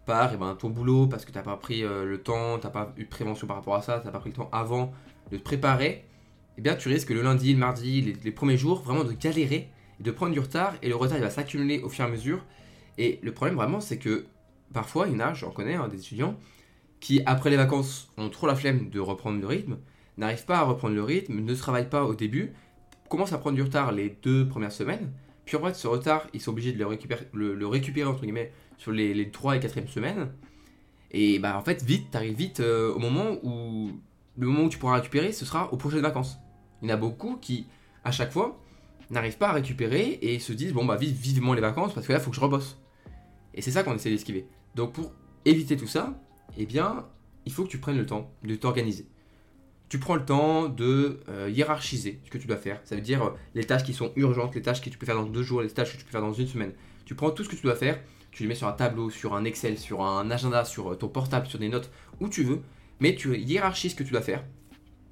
par 0.05 0.33
eh 0.35 0.37
ben, 0.37 0.55
ton 0.57 0.71
boulot, 0.71 1.07
parce 1.07 1.25
que 1.25 1.31
tu 1.31 1.39
n'as 1.39 1.45
pas 1.45 1.57
pris 1.57 1.85
euh, 1.85 2.05
le 2.05 2.21
temps, 2.21 2.59
tu 2.59 2.67
n'as 2.67 2.73
pas 2.73 2.93
eu 2.97 3.05
de 3.05 3.09
prévention 3.09 3.47
par 3.47 3.57
rapport 3.57 3.77
à 3.77 3.83
ça, 3.83 4.01
tu 4.01 4.07
n'as 4.07 4.13
pas 4.13 4.19
pris 4.19 4.31
le 4.31 4.37
temps 4.37 4.49
avant 4.53 4.93
de 5.31 5.37
te 5.37 5.43
préparer, 5.43 6.05
eh 6.59 6.61
bien, 6.61 6.75
tu 6.75 6.89
risques 6.89 7.11
le 7.11 7.23
lundi, 7.23 7.53
le 7.53 7.59
mardi, 7.59 8.17
les, 8.23 8.33
premiers 8.33 8.57
jours, 8.57 8.83
vraiment 8.83 9.05
de 9.05 9.13
galérer 9.13 9.71
et 9.99 10.03
de 10.03 10.11
prendre 10.11 10.33
du 10.33 10.41
retard. 10.41 10.75
Et 10.83 10.89
le 10.89 10.97
retard, 10.97 11.19
va 11.19 11.31
s'accumuler 11.31 11.81
au 11.81 11.89
fur 11.89 12.05
et 12.05 12.09
à 12.09 12.11
mesure. 12.11 12.45
Et 12.99 13.21
le 13.23 13.33
problème, 13.33 13.57
vraiment, 13.57 13.81
c'est 13.81 13.99
que 13.99 14.27
parfois, 14.73 15.07
il 15.07 15.15
y 15.15 15.17
en 15.17 15.21
a, 15.21 15.35
j'en 15.35 15.51
connais, 15.51 15.75
hein, 15.75 15.89
des 15.89 15.99
étudiants, 15.99 16.37
qui, 16.99 17.23
après 17.25 17.51
les 17.51 17.57
vacances, 17.57 18.13
ont 18.19 18.29
trop 18.29 18.47
la 18.47 18.55
flemme 18.55 18.91
de 18.91 19.01
reprendre 19.01 19.41
le 19.41 19.47
rythme, 19.47 19.79
n'arrivent 20.19 20.45
pas 20.45 20.59
à 20.59 20.63
reprendre 20.63 20.95
le 20.95 21.03
rythme, 21.03 21.41
ne 21.41 21.55
travaillent 21.55 21.89
pas 21.89 22.05
au 22.05 22.15
début, 22.15 22.53
commencent 23.09 23.33
à 23.33 23.39
prendre 23.39 23.57
du 23.57 23.63
retard 23.63 23.93
les 23.93 24.17
deux 24.23 24.47
premières 24.47 24.73
semaines, 24.73 25.11
ce 25.75 25.87
retard, 25.87 26.27
ils 26.33 26.41
sont 26.41 26.51
obligés 26.51 26.73
de 26.73 26.79
le 26.79 27.67
récupérer, 27.67 28.09
entre 28.09 28.23
guillemets, 28.23 28.53
sur 28.79 28.93
les, 28.93 29.15
les 29.15 29.31
3 29.31 29.57
et 29.57 29.61
4 29.61 29.89
semaines. 29.89 30.33
Et 31.11 31.39
bah 31.39 31.57
en 31.57 31.63
fait, 31.63 31.83
vite, 31.83 32.11
t'arrives 32.11 32.37
vite 32.37 32.61
euh, 32.61 32.95
au 32.95 32.99
moment 32.99 33.37
où 33.43 33.91
le 34.39 34.47
moment 34.47 34.65
où 34.65 34.69
tu 34.69 34.79
pourras 34.79 34.97
récupérer, 34.97 35.33
ce 35.33 35.45
sera 35.45 35.73
aux 35.73 35.77
prochaines 35.77 36.01
vacances. 36.01 36.39
Il 36.83 36.89
y 36.89 36.93
en 36.93 36.95
a 36.95 36.97
beaucoup 36.97 37.37
qui, 37.37 37.67
à 38.05 38.13
chaque 38.13 38.31
fois, 38.31 38.61
n'arrivent 39.11 39.39
pas 39.39 39.49
à 39.49 39.53
récupérer 39.53 40.19
et 40.23 40.39
se 40.39 40.53
disent 40.53 40.73
bon 40.73 40.85
bah 40.85 40.97
vive 40.97 41.15
vivement 41.15 41.53
les 41.53 41.61
vacances 41.61 41.93
parce 41.95 42.07
que 42.07 42.13
là, 42.13 42.21
faut 42.21 42.31
que 42.31 42.37
je 42.37 42.41
rebosse. 42.41 42.79
Et 43.55 43.61
c'est 43.61 43.73
ça 43.73 43.83
qu'on 43.83 43.95
essaie 43.95 44.11
d'esquiver. 44.11 44.47
Donc 44.77 44.93
pour 44.93 45.13
éviter 45.45 45.77
tout 45.77 45.89
ça, 45.89 46.23
eh 46.57 46.65
bien, 46.65 47.07
il 47.45 47.53
faut 47.53 47.65
que 47.65 47.71
tu 47.71 47.79
prennes 47.79 47.99
le 47.99 48.07
temps 48.07 48.31
de 48.45 48.55
t'organiser 48.55 49.07
tu 49.91 49.99
prends 49.99 50.15
le 50.15 50.25
temps 50.25 50.69
de 50.69 51.19
euh, 51.29 51.51
hiérarchiser 51.53 52.21
ce 52.25 52.31
que 52.31 52.39
tu 52.39 52.47
dois 52.47 52.57
faire. 52.57 52.81
Ça 52.85 52.95
veut 52.95 53.01
dire 53.03 53.23
euh, 53.25 53.31
les 53.57 53.65
tâches 53.65 53.83
qui 53.83 53.93
sont 53.93 54.13
urgentes, 54.15 54.55
les 54.55 54.63
tâches 54.63 54.81
que 54.81 54.89
tu 54.89 54.97
peux 54.97 55.05
faire 55.05 55.17
dans 55.17 55.27
deux 55.27 55.43
jours, 55.43 55.63
les 55.63 55.69
tâches 55.69 55.93
que 55.93 55.99
tu 55.99 56.05
peux 56.05 56.13
faire 56.13 56.21
dans 56.21 56.33
une 56.33 56.47
semaine. 56.47 56.73
Tu 57.05 57.17
prends 57.17 57.33
tout 57.33 57.43
ce 57.43 57.49
que 57.49 57.57
tu 57.57 57.63
dois 57.63 57.75
faire, 57.75 57.99
tu 58.31 58.45
les 58.45 58.49
mets 58.49 58.55
sur 58.55 58.69
un 58.69 58.73
tableau, 58.73 59.11
sur 59.11 59.35
un 59.35 59.45
Excel, 59.45 59.77
sur 59.77 60.03
un 60.03 60.31
agenda, 60.31 60.65
sur 60.65 60.93
euh, 60.93 60.95
ton 60.95 61.09
portable, 61.09 61.49
sur 61.49 61.59
des 61.59 61.69
notes, 61.69 61.91
où 62.21 62.29
tu 62.29 62.45
veux, 62.45 62.61
mais 63.01 63.17
tu 63.17 63.37
hiérarchises 63.37 63.91
ce 63.91 63.97
que 63.97 64.05
tu 64.05 64.13
dois 64.13 64.21
faire. 64.21 64.45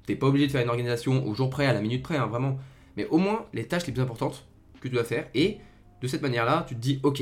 Tu 0.07 0.13
n'es 0.13 0.17
pas 0.17 0.27
obligé 0.27 0.47
de 0.47 0.51
faire 0.51 0.63
une 0.63 0.69
organisation 0.69 1.27
au 1.27 1.33
jour 1.33 1.49
près, 1.49 1.65
à 1.65 1.73
la 1.73 1.81
minute 1.81 2.01
près, 2.01 2.15
hein, 2.15 2.27
vraiment. 2.27 2.57
Mais 2.95 3.05
au 3.07 3.17
moins 3.17 3.47
les 3.53 3.67
tâches 3.67 3.85
les 3.85 3.91
plus 3.91 4.01
importantes 4.01 4.47
que 4.79 4.87
tu 4.87 4.93
dois 4.93 5.03
faire. 5.03 5.27
Et 5.35 5.57
de 6.01 6.07
cette 6.07 6.21
manière-là, 6.21 6.65
tu 6.65 6.75
te 6.75 6.79
dis, 6.79 7.01
ok, 7.03 7.21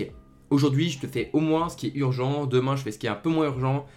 aujourd'hui 0.52 0.92
je 0.92 1.00
te 1.00 1.08
fais 1.08 1.32
au 1.34 1.40
moins 1.40 1.70
ce 1.70 1.78
qui 1.78 1.88
est 1.88 1.96
urgent, 1.96 2.46
demain 2.46 2.76
je 2.76 2.84
fais 2.84 2.92
ce 2.92 3.00
qui 3.00 3.08
est 3.08 3.10
un 3.10 3.16
peu 3.16 3.32
moins 3.32 3.48
urgent, 3.48 3.88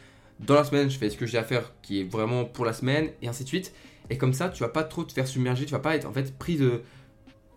dans 0.41 0.55
la 0.55 0.65
semaine, 0.65 0.91
je 0.91 0.99
fais 0.99 1.11
ce 1.11 1.17
que 1.17 1.27
j'ai 1.27 1.39
à 1.39 1.45
faire 1.45 1.73
qui 1.83 2.01
est 2.01 2.05
vraiment 2.05 2.45
pour 2.45 2.65
la 2.65 2.73
semaine, 2.73 3.11
et 3.23 3.29
ainsi 3.29 3.45
de 3.45 3.49
suite. 3.49 3.75
Et 4.09 4.19
comme 4.19 4.33
ça, 4.33 4.49
tu 4.49 4.63
vas 4.63 4.69
pas 4.69 4.85
trop 4.85 5.05
te 5.05 5.13
faire 5.13 5.27
submerger, 5.27 5.67
tu 5.67 5.73
vas 5.73 5.81
pas 5.81 5.95
être 5.95 6.07
en 6.07 6.13
fait 6.13 6.37
pris 6.37 6.57
de, 6.57 6.83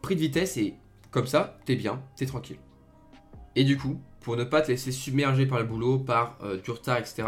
de 0.08 0.16
vitesse, 0.16 0.58
et 0.58 0.76
comme 1.12 1.26
ça, 1.28 1.58
t'es 1.66 1.76
bien, 1.76 2.02
t'es 2.16 2.26
tranquille. 2.26 2.58
Et 3.56 3.64
du 3.64 3.78
coup, 3.78 4.00
pour 4.20 4.36
ne 4.36 4.44
pas 4.44 4.62
te 4.62 4.68
laisser 4.68 4.92
submerger 4.92 5.46
par 5.46 5.60
le 5.60 5.66
boulot, 5.66 6.00
par 6.00 6.38
euh, 6.44 6.60
du 6.60 6.72
retard, 6.72 6.98
etc., 6.98 7.24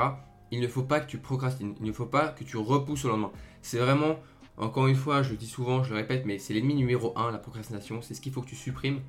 il 0.52 0.62
ne 0.62 0.68
faut 0.68 0.84
pas 0.84 1.00
que 1.00 1.08
tu 1.08 1.18
procrastines, 1.18 1.76
il 1.80 1.86
ne 1.86 1.92
faut 1.92 2.06
pas 2.06 2.28
que 2.30 2.44
tu 2.44 2.58
repousses 2.58 3.06
au 3.06 3.10
lendemain. 3.10 3.32
C'est 3.62 3.78
vraiment, 3.78 4.20
encore 4.58 4.88
une 4.88 4.96
fois, 4.96 5.24
je 5.24 5.32
le 5.32 5.38
dis 5.38 5.48
souvent, 5.48 5.84
je 5.84 5.90
le 5.90 5.96
répète, 5.96 6.26
mais 6.26 6.38
c'est 6.38 6.54
l'ennemi 6.54 6.76
numéro 6.76 7.18
1, 7.18 7.32
la 7.32 7.38
procrastination. 7.38 8.02
C'est 8.02 8.14
ce 8.14 8.22
qu'il 8.22 8.32
faut 8.32 8.42
que 8.42 8.48
tu 8.48 8.56
supprimes, 8.56 9.00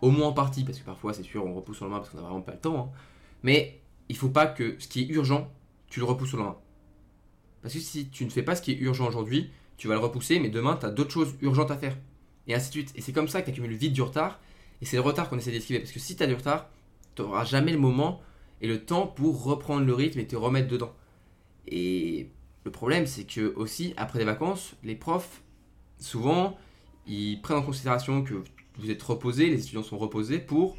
au 0.00 0.10
moins 0.10 0.28
en 0.28 0.32
partie, 0.32 0.64
parce 0.64 0.78
que 0.78 0.84
parfois, 0.84 1.12
c'est 1.12 1.22
sûr, 1.22 1.44
on 1.46 1.54
repousse 1.54 1.80
au 1.80 1.84
lendemain 1.84 1.98
parce 1.98 2.10
qu'on 2.10 2.18
n'a 2.18 2.24
vraiment 2.24 2.40
pas 2.40 2.52
le 2.52 2.60
temps. 2.60 2.78
Hein. 2.78 2.98
Mais 3.42 3.80
il 4.08 4.16
faut 4.16 4.28
pas 4.28 4.46
que 4.46 4.76
ce 4.78 4.88
qui 4.88 5.02
est 5.02 5.08
urgent, 5.08 5.50
tu 5.92 6.00
le 6.00 6.06
repousses 6.06 6.32
au 6.32 6.38
lendemain. 6.38 6.56
Parce 7.60 7.74
que 7.74 7.80
si 7.80 8.08
tu 8.08 8.24
ne 8.24 8.30
fais 8.30 8.42
pas 8.42 8.56
ce 8.56 8.62
qui 8.62 8.72
est 8.72 8.78
urgent 8.78 9.06
aujourd'hui, 9.06 9.50
tu 9.76 9.88
vas 9.88 9.94
le 9.94 10.00
repousser, 10.00 10.40
mais 10.40 10.48
demain, 10.48 10.78
tu 10.80 10.86
as 10.86 10.90
d'autres 10.90 11.10
choses 11.10 11.34
urgentes 11.42 11.70
à 11.70 11.76
faire. 11.76 11.98
Et 12.46 12.54
ainsi 12.54 12.68
de 12.68 12.72
suite. 12.72 12.92
Et 12.94 13.02
c'est 13.02 13.12
comme 13.12 13.28
ça 13.28 13.42
que 13.42 13.46
tu 13.46 13.52
accumules 13.52 13.76
vite 13.76 13.92
du 13.92 14.00
retard. 14.00 14.40
Et 14.80 14.86
c'est 14.86 14.96
le 14.96 15.02
retard 15.02 15.28
qu'on 15.28 15.36
essaie 15.36 15.52
d'esquiver. 15.52 15.80
Parce 15.80 15.92
que 15.92 15.98
si 15.98 16.16
tu 16.16 16.22
as 16.22 16.26
du 16.26 16.34
retard, 16.34 16.70
tu 17.14 17.20
n'auras 17.20 17.44
jamais 17.44 17.72
le 17.72 17.78
moment 17.78 18.22
et 18.62 18.68
le 18.68 18.82
temps 18.82 19.06
pour 19.06 19.44
reprendre 19.44 19.84
le 19.84 19.92
rythme 19.92 20.18
et 20.18 20.26
te 20.26 20.34
remettre 20.34 20.68
dedans. 20.68 20.94
Et 21.68 22.30
le 22.64 22.70
problème, 22.70 23.06
c'est 23.06 23.24
que 23.24 23.54
aussi, 23.54 23.92
après 23.98 24.18
les 24.18 24.24
vacances, 24.24 24.74
les 24.82 24.96
profs, 24.96 25.42
souvent, 25.98 26.56
ils 27.06 27.38
prennent 27.42 27.58
en 27.58 27.62
considération 27.62 28.22
que 28.22 28.42
vous 28.78 28.90
êtes 28.90 29.02
reposé, 29.02 29.50
les 29.50 29.60
étudiants 29.60 29.82
sont 29.82 29.98
reposés 29.98 30.38
pour, 30.38 30.78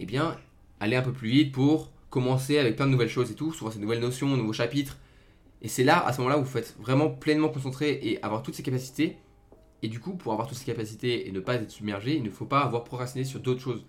eh 0.00 0.06
bien, 0.06 0.36
aller 0.80 0.96
un 0.96 1.02
peu 1.02 1.12
plus 1.12 1.30
vite, 1.30 1.52
pour 1.52 1.92
commencer 2.10 2.58
avec 2.58 2.76
plein 2.76 2.86
de 2.86 2.92
nouvelles 2.92 3.08
choses 3.08 3.30
et 3.30 3.34
tout, 3.34 3.52
souvent 3.52 3.70
ces 3.70 3.78
nouvelles 3.78 4.00
notions, 4.00 4.28
nouveaux 4.36 4.52
chapitres. 4.52 4.98
Et 5.62 5.68
c'est 5.68 5.84
là, 5.84 6.04
à 6.04 6.12
ce 6.12 6.18
moment-là, 6.18 6.38
où 6.38 6.42
vous 6.42 6.50
faites 6.50 6.76
vraiment 6.80 7.08
pleinement 7.08 7.48
concentré 7.48 7.98
et 8.02 8.22
avoir 8.22 8.42
toutes 8.42 8.54
ces 8.54 8.62
capacités. 8.62 9.16
Et 9.82 9.88
du 9.88 10.00
coup, 10.00 10.14
pour 10.14 10.32
avoir 10.32 10.48
toutes 10.48 10.58
ces 10.58 10.64
capacités 10.64 11.28
et 11.28 11.32
ne 11.32 11.40
pas 11.40 11.54
être 11.54 11.70
submergé, 11.70 12.16
il 12.16 12.22
ne 12.22 12.30
faut 12.30 12.46
pas 12.46 12.60
avoir 12.60 12.84
procrastiné 12.84 13.24
sur 13.24 13.40
d'autres 13.40 13.60
choses. 13.60 13.84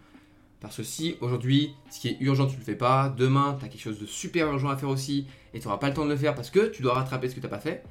Parce 0.59 0.77
que 0.77 0.83
si 0.83 1.15
aujourd'hui, 1.21 1.73
ce 1.89 1.99
qui 1.99 2.09
est 2.09 2.17
urgent, 2.19 2.45
tu 2.45 2.53
ne 2.53 2.59
le 2.59 2.63
fais 2.63 2.75
pas, 2.75 3.09
demain, 3.09 3.57
tu 3.59 3.65
as 3.65 3.67
quelque 3.67 3.81
chose 3.81 3.99
de 3.99 4.05
super 4.05 4.47
urgent 4.51 4.69
à 4.69 4.77
faire 4.77 4.89
aussi, 4.89 5.25
et 5.53 5.59
tu 5.59 5.67
n'auras 5.67 5.79
pas 5.79 5.89
le 5.89 5.95
temps 5.95 6.05
de 6.05 6.11
le 6.11 6.15
faire 6.15 6.35
parce 6.35 6.51
que 6.51 6.67
tu 6.67 6.83
dois 6.83 6.93
rattraper 6.93 7.27
ce 7.29 7.35
que 7.35 7.39
tu 7.39 7.45
n'as 7.45 7.49
pas 7.49 7.59
fait. 7.59 7.83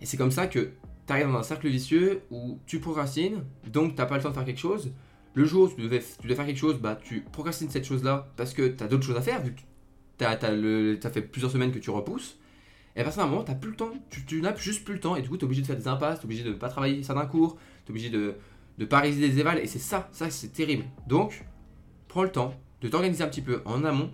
Et 0.00 0.06
c'est 0.06 0.16
comme 0.16 0.32
ça 0.32 0.48
que 0.48 0.72
tu 1.06 1.12
arrives 1.12 1.28
dans 1.28 1.38
un 1.38 1.44
cercle 1.44 1.68
vicieux 1.68 2.22
où 2.30 2.58
tu 2.66 2.80
procrastines, 2.80 3.44
donc 3.66 3.94
tu 3.94 3.98
n'as 3.98 4.06
pas 4.06 4.16
le 4.16 4.22
temps 4.22 4.30
de 4.30 4.34
faire 4.34 4.44
quelque 4.44 4.58
chose. 4.58 4.90
Le 5.34 5.44
jour 5.44 5.64
où 5.64 5.74
tu 5.74 5.82
devais, 5.82 6.00
faire 6.00 6.46
quelque 6.46 6.56
chose, 6.56 6.78
bah, 6.78 6.98
tu 7.00 7.20
procrastines 7.20 7.70
cette 7.70 7.84
chose-là 7.84 8.28
parce 8.36 8.52
que 8.52 8.68
tu 8.68 8.82
as 8.82 8.88
d'autres 8.88 9.04
choses 9.04 9.16
à 9.16 9.22
faire, 9.22 9.40
vu 9.42 9.54
que 9.54 9.60
tu 10.18 10.24
as, 10.24 11.10
fait 11.10 11.22
plusieurs 11.22 11.50
semaines 11.50 11.72
que 11.72 11.78
tu 11.78 11.90
repousses. 11.90 12.38
Et 12.96 13.00
à 13.00 13.04
partir 13.04 13.22
d'un 13.22 13.28
moment, 13.28 13.44
tu 13.44 13.52
n'as 13.52 13.56
plus 13.56 13.70
le 13.70 13.76
temps, 13.76 13.92
tu, 14.10 14.42
n'as 14.42 14.54
juste 14.56 14.84
plus 14.84 14.94
le 14.94 15.00
temps, 15.00 15.14
et 15.14 15.22
du 15.22 15.28
coup, 15.28 15.36
tu 15.36 15.42
es 15.42 15.46
obligé 15.46 15.62
de 15.62 15.66
faire 15.66 15.76
des 15.76 15.86
impasses, 15.86 16.18
tu 16.18 16.22
es 16.22 16.26
obligé 16.26 16.42
de 16.42 16.50
ne 16.50 16.54
pas 16.54 16.68
travailler 16.68 17.02
certains 17.04 17.26
cours, 17.26 17.56
tu 17.84 17.88
es 17.88 17.90
obligé 17.92 18.10
de 18.10 18.34
ne 18.78 18.84
pas 18.84 18.98
réaliser 18.98 19.28
des 19.28 19.38
évals, 19.38 19.58
et 19.58 19.66
c'est 19.66 19.78
ça, 19.78 20.08
ça 20.10 20.28
c'est 20.30 20.48
terrible. 20.48 20.84
Donc, 21.06 21.44
prends 22.08 22.24
le 22.24 22.32
temps 22.32 22.54
de 22.80 22.88
t'organiser 22.88 23.22
un 23.22 23.28
petit 23.28 23.42
peu 23.42 23.62
en 23.64 23.84
amont. 23.84 24.10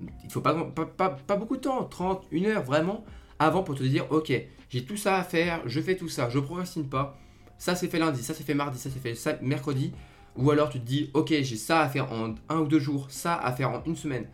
Il 0.00 0.26
ne 0.26 0.30
faut 0.30 0.40
pas, 0.40 0.54
pas, 0.54 1.36
beaucoup 1.36 1.56
de 1.56 1.62
temps, 1.62 1.84
30, 1.84 2.26
1 2.32 2.44
heure 2.44 2.62
vraiment, 2.62 3.04
avant 3.38 3.64
pour 3.64 3.74
te 3.74 3.82
dire, 3.82 4.06
ok, 4.10 4.32
j'ai 4.68 4.84
tout 4.84 4.96
ça 4.96 5.16
à 5.16 5.24
faire, 5.24 5.60
je 5.66 5.80
fais 5.80 5.96
tout 5.96 6.08
ça, 6.08 6.28
je 6.28 6.38
procrastine 6.38 6.88
pas. 6.88 7.18
Ça 7.58 7.74
c'est 7.74 7.88
fait 7.88 7.98
lundi, 7.98 8.22
ça 8.22 8.34
c'est 8.34 8.42
fait 8.42 8.54
mardi, 8.54 8.78
ça 8.78 8.90
c'est 8.90 9.14
fait 9.14 9.42
mercredi. 9.42 9.92
Ou 10.36 10.50
alors 10.50 10.68
tu 10.68 10.80
te 10.80 10.84
dis, 10.84 11.10
ok, 11.14 11.28
j'ai 11.28 11.56
ça 11.56 11.80
à 11.80 11.88
faire 11.88 12.12
en 12.12 12.34
un 12.48 12.58
ou 12.58 12.66
deux 12.66 12.80
jours, 12.80 13.06
ça 13.10 13.36
à 13.36 13.52
faire 13.52 13.70
en 13.70 13.82
une 13.84 13.96
semaine. 13.96 14.26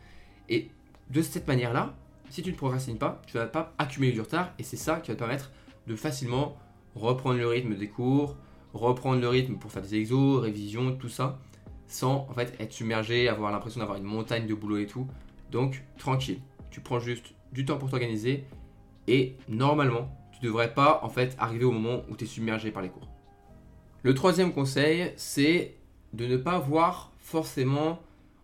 Et 0.48 0.68
de 1.10 1.22
cette 1.22 1.46
manière-là, 1.46 1.94
si 2.30 2.42
tu 2.42 2.50
ne 2.50 2.56
procrastines 2.56 2.98
pas, 2.98 3.20
tu 3.26 3.36
ne 3.36 3.42
vas 3.42 3.48
pas 3.48 3.74
accumuler 3.78 4.12
du 4.12 4.20
retard 4.20 4.52
et 4.58 4.62
c'est 4.62 4.76
ça 4.76 5.00
qui 5.00 5.10
va 5.10 5.14
te 5.14 5.18
permettre 5.18 5.50
de 5.86 5.96
facilement 5.96 6.56
reprendre 6.94 7.38
le 7.38 7.46
rythme 7.46 7.74
des 7.74 7.88
cours, 7.88 8.36
reprendre 8.72 9.20
le 9.20 9.28
rythme 9.28 9.56
pour 9.56 9.72
faire 9.72 9.82
des 9.82 9.96
exos, 9.96 10.40
révisions, 10.40 10.96
tout 10.96 11.08
ça 11.08 11.38
sans 11.90 12.26
en 12.30 12.34
fait 12.34 12.54
être 12.60 12.72
submergé, 12.72 13.28
avoir 13.28 13.50
l'impression 13.50 13.80
d'avoir 13.80 13.98
une 13.98 14.04
montagne 14.04 14.46
de 14.46 14.54
boulot 14.54 14.78
et 14.78 14.86
tout. 14.86 15.06
Donc 15.50 15.82
tranquille, 15.98 16.40
tu 16.70 16.80
prends 16.80 17.00
juste 17.00 17.34
du 17.52 17.64
temps 17.64 17.78
pour 17.78 17.90
t'organiser 17.90 18.44
et 19.08 19.36
normalement, 19.48 20.08
tu 20.32 20.46
devrais 20.46 20.72
pas 20.72 21.00
en 21.02 21.08
fait 21.08 21.34
arriver 21.38 21.64
au 21.64 21.72
moment 21.72 22.02
où 22.08 22.16
tu 22.16 22.24
es 22.24 22.26
submergé 22.28 22.70
par 22.70 22.82
les 22.82 22.88
cours. 22.88 23.08
Le 24.02 24.14
troisième 24.14 24.52
conseil, 24.52 25.12
c'est 25.16 25.74
de 26.12 26.26
ne 26.26 26.36
pas 26.36 26.58
voir 26.58 27.12
forcément 27.18 28.00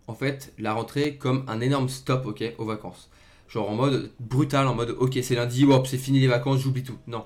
en 0.07 0.13
fait 0.13 0.53
la 0.57 0.73
rentrée 0.73 1.17
comme 1.17 1.43
un 1.47 1.59
énorme 1.59 1.89
stop 1.89 2.25
ok 2.25 2.55
aux 2.57 2.65
vacances. 2.65 3.09
Genre 3.47 3.69
en 3.69 3.75
mode 3.75 4.11
brutal, 4.19 4.67
en 4.67 4.75
mode 4.75 4.95
ok 4.97 5.19
c'est 5.21 5.35
lundi, 5.35 5.65
hop 5.65 5.87
c'est 5.87 5.97
fini 5.97 6.19
les 6.19 6.27
vacances, 6.27 6.59
j'oublie 6.59 6.83
tout. 6.83 6.97
Non. 7.07 7.25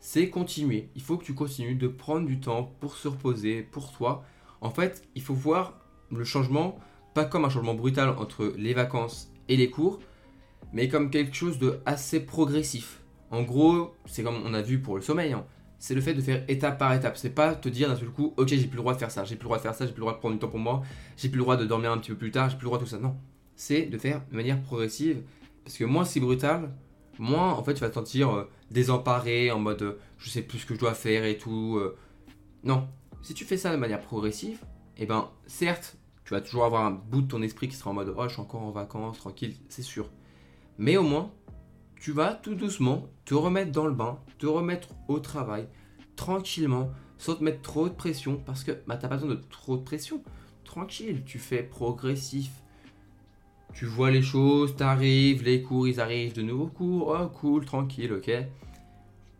C'est 0.00 0.30
continuer. 0.30 0.88
Il 0.96 1.02
faut 1.02 1.16
que 1.16 1.24
tu 1.24 1.34
continues 1.34 1.76
de 1.76 1.86
prendre 1.86 2.26
du 2.26 2.40
temps 2.40 2.72
pour 2.80 2.96
se 2.96 3.06
reposer, 3.06 3.62
pour 3.62 3.92
toi, 3.92 4.24
en 4.60 4.70
fait, 4.70 5.04
il 5.14 5.22
faut 5.22 5.34
voir 5.34 5.74
le 6.10 6.24
changement 6.24 6.78
pas 7.14 7.24
comme 7.24 7.44
un 7.44 7.50
changement 7.50 7.74
brutal 7.74 8.08
entre 8.10 8.52
les 8.56 8.74
vacances 8.74 9.30
et 9.48 9.56
les 9.56 9.70
cours, 9.70 10.00
mais 10.72 10.88
comme 10.88 11.10
quelque 11.10 11.34
chose 11.34 11.58
de 11.58 11.80
assez 11.84 12.20
progressif. 12.20 13.02
En 13.30 13.42
gros, 13.42 13.94
c'est 14.06 14.22
comme 14.22 14.40
on 14.44 14.54
a 14.54 14.62
vu 14.62 14.80
pour 14.80 14.96
le 14.96 15.02
sommeil, 15.02 15.32
hein. 15.32 15.44
C'est 15.82 15.96
le 15.96 16.00
fait 16.00 16.14
de 16.14 16.20
faire 16.20 16.44
étape 16.46 16.78
par 16.78 16.94
étape. 16.94 17.16
C'est 17.16 17.34
pas 17.34 17.56
te 17.56 17.68
dire 17.68 17.88
d'un 17.88 17.96
seul 17.96 18.08
coup, 18.08 18.34
ok, 18.36 18.46
j'ai 18.46 18.68
plus 18.68 18.76
le 18.76 18.82
droit 18.82 18.94
de 18.94 19.00
faire 19.00 19.10
ça, 19.10 19.24
j'ai 19.24 19.34
plus 19.34 19.42
le 19.42 19.48
droit 19.48 19.56
de 19.56 19.62
faire 19.62 19.74
ça, 19.74 19.84
j'ai 19.84 19.90
plus 19.90 19.98
le 19.98 20.02
droit 20.02 20.12
de 20.12 20.18
prendre 20.18 20.34
du 20.34 20.38
temps 20.38 20.46
pour 20.46 20.60
moi, 20.60 20.82
j'ai 21.16 21.28
plus 21.28 21.38
le 21.38 21.42
droit 21.42 21.56
de 21.56 21.64
dormir 21.64 21.90
un 21.90 21.98
petit 21.98 22.12
peu 22.12 22.16
plus 22.16 22.30
tard, 22.30 22.48
j'ai 22.48 22.56
plus 22.56 22.66
le 22.66 22.68
droit 22.68 22.78
de 22.78 22.84
tout 22.84 22.90
ça. 22.90 23.00
Non, 23.00 23.16
c'est 23.56 23.86
de 23.86 23.98
faire 23.98 24.22
de 24.30 24.36
manière 24.36 24.62
progressive, 24.62 25.22
parce 25.64 25.76
que 25.76 25.82
moins 25.82 26.04
c'est 26.04 26.20
brutal, 26.20 26.70
moins 27.18 27.52
en 27.54 27.64
fait 27.64 27.74
tu 27.74 27.80
vas 27.80 27.88
te 27.88 27.94
sentir 27.94 28.30
euh, 28.30 28.48
désemparé, 28.70 29.50
en 29.50 29.58
mode 29.58 29.82
euh, 29.82 29.98
je 30.18 30.30
sais 30.30 30.42
plus 30.42 30.60
ce 30.60 30.66
que 30.66 30.74
je 30.74 30.78
dois 30.78 30.94
faire 30.94 31.24
et 31.24 31.36
tout. 31.36 31.78
Euh. 31.80 31.96
non, 32.62 32.86
si 33.20 33.34
tu 33.34 33.44
fais 33.44 33.56
ça 33.56 33.72
de 33.72 33.76
manière 33.76 34.02
progressive, 34.02 34.60
eh 34.98 35.06
ben, 35.06 35.30
certes, 35.48 35.96
tu 36.24 36.32
vas 36.32 36.40
toujours 36.40 36.64
avoir 36.64 36.86
un 36.86 36.92
bout 36.92 37.22
de 37.22 37.26
ton 37.26 37.42
esprit 37.42 37.66
qui 37.66 37.74
sera 37.74 37.90
en 37.90 37.94
mode 37.94 38.14
Oh, 38.16 38.28
je 38.28 38.34
suis 38.34 38.40
encore 38.40 38.62
en 38.62 38.70
vacances, 38.70 39.18
tranquille, 39.18 39.56
c'est 39.68 39.82
sûr. 39.82 40.08
Mais 40.78 40.96
au 40.96 41.02
moins, 41.02 41.32
tu 42.02 42.10
vas 42.10 42.34
tout 42.34 42.56
doucement 42.56 43.08
te 43.24 43.32
remettre 43.32 43.70
dans 43.70 43.86
le 43.86 43.94
bain, 43.94 44.18
te 44.40 44.46
remettre 44.46 44.88
au 45.06 45.20
travail, 45.20 45.68
tranquillement, 46.16 46.90
sans 47.16 47.36
te 47.36 47.44
mettre 47.44 47.62
trop 47.62 47.88
de 47.88 47.94
pression, 47.94 48.42
parce 48.44 48.64
que 48.64 48.72
bah, 48.88 48.96
tu 48.96 49.04
n'as 49.04 49.08
pas 49.08 49.14
besoin 49.18 49.28
de 49.28 49.40
trop 49.50 49.76
de 49.76 49.84
pression. 49.84 50.20
Tranquille, 50.64 51.22
tu 51.24 51.38
fais 51.38 51.62
progressif. 51.62 52.50
Tu 53.72 53.86
vois 53.86 54.10
les 54.10 54.20
choses, 54.20 54.74
t'arrives, 54.74 55.44
les 55.44 55.62
cours, 55.62 55.86
ils 55.86 56.00
arrivent, 56.00 56.34
de 56.34 56.42
nouveaux 56.42 56.66
cours, 56.66 57.16
oh 57.16 57.28
cool, 57.28 57.64
tranquille, 57.64 58.12
ok. 58.12 58.32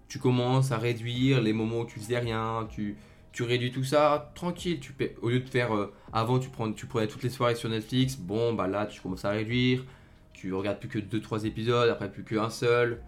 Tu 0.07 0.21
commences 0.21 0.71
à 0.71 0.79
réduire 0.79 1.41
les 1.41 1.53
moments 1.53 1.81
où 1.81 1.87
tu 1.87 1.99
faisais 1.99 2.21
rien, 2.21 2.69
tu, 2.71 2.97
réduis 3.41 3.73
tout 3.73 3.83
ça 3.83 4.31
tranquille. 4.37 4.79
Tu 4.79 4.95
au 5.21 5.31
lieu 5.31 5.41
de 5.41 5.49
faire 5.49 5.75
euh, 5.75 5.93
avant, 6.13 6.39
tu, 6.39 6.49
prends, 6.49 6.73
tu 6.73 6.87
prenais 6.87 7.09
toutes 7.09 7.25
les 7.25 7.31
soirées 7.31 7.57
sur 7.57 7.69
Netflix. 7.69 8.15
Bon, 8.15 8.53
bah 8.53 8.69
là, 8.69 8.87
tu 8.87 9.01
commences 9.01 9.25
à 9.25 9.31
réduire. 9.31 9.85
Tu 10.43 10.53
regardes 10.53 10.81
plus 10.81 10.89
que 10.89 10.99
2-3 10.99 11.47
épisodes, 11.47 11.89
après 11.89 12.11
plus 12.11 12.25
qu'un 12.25 12.51
seul. 12.51 13.01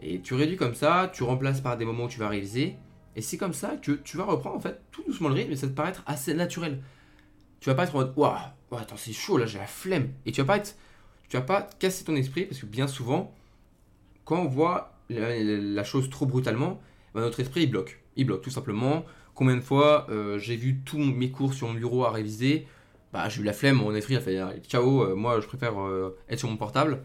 Et 0.00 0.20
tu 0.20 0.34
réduis 0.34 0.56
comme 0.56 0.74
ça, 0.74 1.08
tu 1.14 1.22
remplaces 1.22 1.60
par 1.60 1.76
des 1.76 1.84
moments 1.84 2.06
où 2.06 2.08
tu 2.08 2.18
vas 2.18 2.28
réaliser. 2.28 2.74
Et 3.14 3.22
c'est 3.22 3.36
comme 3.36 3.52
ça 3.52 3.76
que 3.76 3.92
tu 3.92 4.16
vas 4.16 4.24
reprendre 4.24 4.56
en 4.56 4.60
fait 4.60 4.80
tout 4.90 5.04
doucement 5.06 5.28
le 5.28 5.36
rythme 5.36 5.52
et 5.52 5.56
ça 5.56 5.68
te 5.68 5.72
paraître 5.72 6.02
assez 6.04 6.34
naturel. 6.34 6.82
Tu 7.60 7.68
vas 7.68 7.76
pas 7.76 7.84
être 7.84 7.94
en 7.94 7.98
mode 7.98 8.12
waouh, 8.16 8.34
attends, 8.76 8.96
c'est 8.96 9.12
chaud 9.12 9.38
là, 9.38 9.46
j'ai 9.46 9.58
la 9.58 9.68
flemme. 9.68 10.08
Et 10.26 10.32
tu 10.32 10.40
vas 10.40 10.48
pas 10.48 10.56
être, 10.56 10.74
tu 11.28 11.36
vas 11.36 11.44
pas 11.44 11.62
casser 11.78 12.04
ton 12.04 12.16
esprit 12.16 12.44
parce 12.44 12.60
que 12.60 12.66
bien 12.66 12.88
souvent, 12.88 13.32
quand 14.24 14.40
on 14.40 14.48
voit 14.48 14.98
la, 15.10 15.84
chose 15.84 16.10
trop 16.10 16.26
brutalement, 16.26 16.82
bah, 17.14 17.20
notre 17.20 17.38
esprit 17.38 17.62
il 17.62 17.70
bloque. 17.70 18.00
Il 18.16 18.26
bloque 18.26 18.42
tout 18.42 18.50
simplement. 18.50 19.04
Combien 19.36 19.54
de 19.54 19.60
fois 19.60 20.08
euh, 20.10 20.40
j'ai 20.40 20.56
vu 20.56 20.80
tous 20.84 20.98
mes 20.98 21.30
cours 21.30 21.54
sur 21.54 21.68
mon 21.68 21.74
bureau 21.74 22.04
à 22.04 22.10
réviser 22.10 22.66
Bah, 23.14 23.28
j'ai 23.28 23.42
eu 23.42 23.44
la 23.44 23.52
flemme, 23.52 23.76
mon 23.76 23.94
esprit 23.94 24.16
a 24.16 24.20
fait 24.20 24.40
ciao, 24.66 25.04
euh, 25.04 25.14
moi 25.14 25.40
je 25.40 25.46
préfère 25.46 25.80
euh, 25.80 26.18
être 26.28 26.40
sur 26.40 26.50
mon 26.50 26.56
portable. 26.56 27.04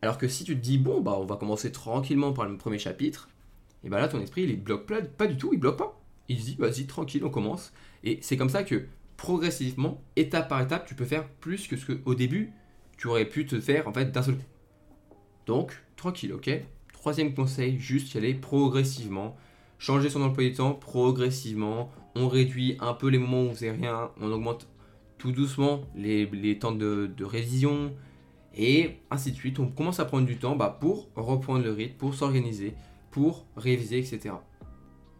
Alors 0.00 0.16
que 0.16 0.26
si 0.26 0.44
tu 0.44 0.56
te 0.56 0.60
dis, 0.60 0.78
bon, 0.78 1.02
bah, 1.02 1.14
on 1.20 1.26
va 1.26 1.36
commencer 1.36 1.70
tranquillement 1.70 2.32
par 2.32 2.46
le 2.46 2.56
premier 2.56 2.78
chapitre, 2.78 3.28
et 3.84 3.90
bah 3.90 4.00
là, 4.00 4.08
ton 4.08 4.18
esprit, 4.22 4.44
il 4.44 4.62
bloque 4.62 4.86
pas, 4.86 5.02
pas 5.02 5.26
du 5.26 5.36
tout, 5.36 5.50
il 5.52 5.60
bloque 5.60 5.76
pas. 5.76 6.00
Il 6.30 6.40
se 6.40 6.46
dit, 6.46 6.56
vas-y, 6.58 6.86
tranquille, 6.86 7.22
on 7.22 7.28
commence. 7.28 7.74
Et 8.02 8.18
c'est 8.22 8.38
comme 8.38 8.48
ça 8.48 8.62
que 8.62 8.86
progressivement, 9.18 10.02
étape 10.16 10.48
par 10.48 10.62
étape, 10.62 10.86
tu 10.86 10.94
peux 10.94 11.04
faire 11.04 11.28
plus 11.28 11.68
que 11.68 11.76
ce 11.76 11.92
qu'au 11.92 12.14
début, 12.14 12.52
tu 12.96 13.08
aurais 13.08 13.26
pu 13.26 13.44
te 13.44 13.60
faire 13.60 13.86
en 13.86 13.92
fait 13.92 14.10
d'un 14.10 14.22
seul 14.22 14.36
coup. 14.36 15.16
Donc, 15.44 15.82
tranquille, 15.96 16.32
ok 16.32 16.50
Troisième 16.94 17.34
conseil, 17.34 17.78
juste 17.78 18.14
y 18.14 18.16
aller 18.16 18.32
progressivement 18.32 19.36
changer 19.82 20.08
son 20.08 20.22
emploi 20.22 20.44
du 20.44 20.52
temps 20.54 20.74
progressivement. 20.74 21.90
On 22.14 22.28
réduit 22.28 22.76
un 22.80 22.94
peu 22.94 23.08
les 23.08 23.18
moments 23.18 23.42
où 23.42 23.46
on 23.48 23.54
faisait 23.54 23.72
rien. 23.72 24.10
On 24.20 24.30
augmente 24.30 24.68
doucement 25.30 25.82
les, 25.94 26.58
temps 26.58 26.72
de, 26.72 27.24
révision. 27.24 27.94
Et 28.54 28.96
ainsi 29.10 29.32
de 29.32 29.36
suite. 29.36 29.58
On 29.58 29.68
commence 29.68 30.00
à 30.00 30.04
prendre 30.04 30.26
du 30.26 30.36
temps 30.36 30.56
bah, 30.56 30.76
pour 30.80 31.08
reprendre 31.14 31.64
le 31.64 31.72
rythme, 31.72 31.96
pour 31.96 32.14
s'organiser, 32.14 32.74
pour 33.10 33.46
réviser, 33.56 33.98
etc. 33.98 34.34